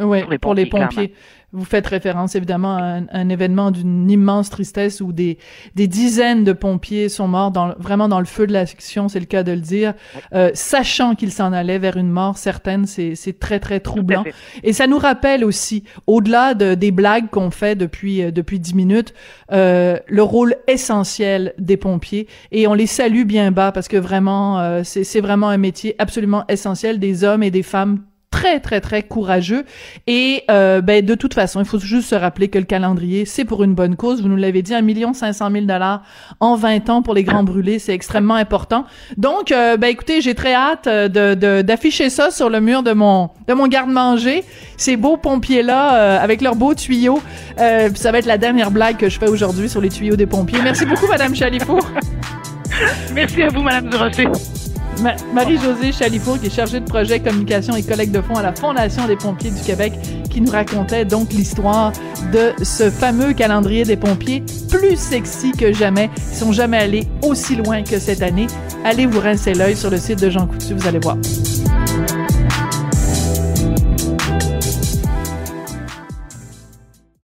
Oui, 0.00 0.22
Pour 0.22 0.30
les 0.30 0.38
pour 0.38 0.54
les 0.54 0.66
pompiers. 0.66 1.14
Vous 1.52 1.64
faites 1.64 1.88
référence 1.88 2.36
évidemment 2.36 2.76
à 2.76 2.82
un, 2.82 3.06
un 3.12 3.28
événement 3.28 3.72
d'une 3.72 4.08
immense 4.08 4.50
tristesse 4.50 5.00
où 5.00 5.12
des, 5.12 5.36
des 5.74 5.88
dizaines 5.88 6.44
de 6.44 6.52
pompiers 6.52 7.08
sont 7.08 7.26
morts 7.26 7.50
dans, 7.50 7.74
vraiment 7.76 8.06
dans 8.08 8.20
le 8.20 8.24
feu 8.24 8.46
de 8.46 8.52
l'action, 8.52 9.08
c'est 9.08 9.18
le 9.18 9.26
cas 9.26 9.42
de 9.42 9.50
le 9.50 9.60
dire, 9.60 9.94
euh, 10.32 10.52
sachant 10.54 11.16
qu'ils 11.16 11.32
s'en 11.32 11.52
allaient 11.52 11.80
vers 11.80 11.96
une 11.96 12.10
mort 12.10 12.38
certaine, 12.38 12.86
c'est 12.86 13.16
c'est 13.16 13.40
très 13.40 13.58
très 13.58 13.80
troublant. 13.80 14.22
Et 14.62 14.72
ça 14.72 14.86
nous 14.86 14.98
rappelle 14.98 15.44
aussi, 15.44 15.82
au-delà 16.06 16.54
de, 16.54 16.74
des 16.74 16.92
blagues 16.92 17.28
qu'on 17.30 17.50
fait 17.50 17.74
depuis 17.74 18.22
euh, 18.22 18.30
depuis 18.30 18.60
dix 18.60 18.74
minutes, 18.74 19.12
euh, 19.50 19.98
le 20.06 20.22
rôle 20.22 20.54
essentiel 20.68 21.54
des 21.58 21.76
pompiers. 21.76 22.28
Et 22.52 22.68
on 22.68 22.74
les 22.74 22.86
salue 22.86 23.24
bien 23.24 23.50
bas 23.50 23.72
parce 23.72 23.88
que 23.88 23.96
vraiment, 23.96 24.60
euh, 24.60 24.82
c'est 24.84 25.02
c'est 25.02 25.20
vraiment 25.20 25.48
un 25.48 25.58
métier 25.58 25.96
absolument 25.98 26.44
essentiel 26.48 27.00
des 27.00 27.24
hommes 27.24 27.42
et 27.42 27.50
des 27.50 27.64
femmes 27.64 28.04
très 28.40 28.58
très 28.60 28.80
très 28.80 29.02
courageux. 29.02 29.64
Et 30.06 30.44
euh, 30.50 30.80
ben 30.80 31.04
de 31.04 31.14
toute 31.14 31.34
façon 31.34 31.60
il 31.60 31.66
faut 31.66 31.78
juste 31.78 32.08
se 32.08 32.14
rappeler 32.14 32.48
que 32.48 32.58
le 32.58 32.64
calendrier 32.64 33.26
c'est 33.26 33.44
pour 33.44 33.62
une 33.64 33.74
bonne 33.74 33.96
cause. 33.96 34.22
Vous 34.22 34.28
nous 34.28 34.36
l'avez 34.36 34.62
dit 34.62 34.74
un 34.74 34.80
million 34.80 35.12
cinq 35.12 35.34
cent 35.34 35.50
mille 35.50 35.66
dollars 35.66 36.02
en 36.40 36.56
20 36.56 36.88
ans 36.88 37.02
pour 37.02 37.12
les 37.12 37.22
grands 37.22 37.44
brûlés 37.44 37.78
c'est 37.78 37.92
extrêmement 37.92 38.36
important. 38.36 38.86
Donc 39.18 39.52
euh, 39.52 39.76
ben 39.76 39.88
écoutez 39.88 40.22
j'ai 40.22 40.34
très 40.34 40.54
hâte 40.54 40.86
euh, 40.86 41.08
de 41.08 41.60
d'afficher 41.60 42.08
ça 42.08 42.30
sur 42.30 42.48
le 42.48 42.60
mur 42.60 42.82
de 42.82 42.92
mon 42.92 43.28
de 43.46 43.52
mon 43.52 43.66
garde-manger. 43.68 44.42
Ces 44.78 44.96
beaux 44.96 45.18
pompiers 45.18 45.62
là 45.62 46.20
avec 46.20 46.40
leurs 46.40 46.56
beaux 46.56 46.74
tuyaux. 46.74 47.20
Ça 47.58 48.12
va 48.12 48.18
être 48.18 48.26
la 48.26 48.38
dernière 48.38 48.70
blague 48.70 48.96
que 48.96 49.10
je 49.10 49.18
fais 49.18 49.28
aujourd'hui 49.28 49.68
sur 49.68 49.82
les 49.82 49.90
tuyaux 49.90 50.16
des 50.16 50.26
pompiers. 50.26 50.60
Merci 50.62 50.86
beaucoup 50.86 51.06
madame 51.08 51.34
Chalifour. 51.34 51.80
Merci 53.14 53.42
à 53.42 53.48
vous, 53.48 53.62
Madame 53.62 53.90
Durocher. 53.90 54.26
Ma- 55.02 55.16
Marie-Josée 55.34 55.92
Chalifour, 55.92 56.38
qui 56.40 56.46
est 56.46 56.54
chargée 56.54 56.80
de 56.80 56.84
projet 56.84 57.20
communication 57.20 57.74
et 57.76 57.82
collecte 57.82 58.12
de 58.12 58.20
fonds 58.20 58.36
à 58.36 58.42
la 58.42 58.54
Fondation 58.54 59.06
des 59.06 59.16
pompiers 59.16 59.50
du 59.50 59.60
Québec, 59.62 59.92
qui 60.30 60.40
nous 60.40 60.50
racontait 60.52 61.04
donc 61.04 61.32
l'histoire 61.32 61.92
de 62.32 62.52
ce 62.62 62.90
fameux 62.90 63.32
calendrier 63.32 63.84
des 63.84 63.96
pompiers, 63.96 64.42
plus 64.68 64.96
sexy 64.96 65.52
que 65.52 65.72
jamais. 65.72 66.10
Ils 66.32 66.36
sont 66.36 66.52
jamais 66.52 66.78
allés 66.78 67.06
aussi 67.22 67.56
loin 67.56 67.82
que 67.82 67.98
cette 67.98 68.22
année. 68.22 68.46
Allez 68.84 69.06
vous 69.06 69.20
rincer 69.20 69.54
l'œil 69.54 69.76
sur 69.76 69.90
le 69.90 69.96
site 69.98 70.20
de 70.20 70.30
Jean 70.30 70.46
Coutu, 70.46 70.74
vous 70.74 70.86
allez 70.86 70.98
voir. 71.00 71.16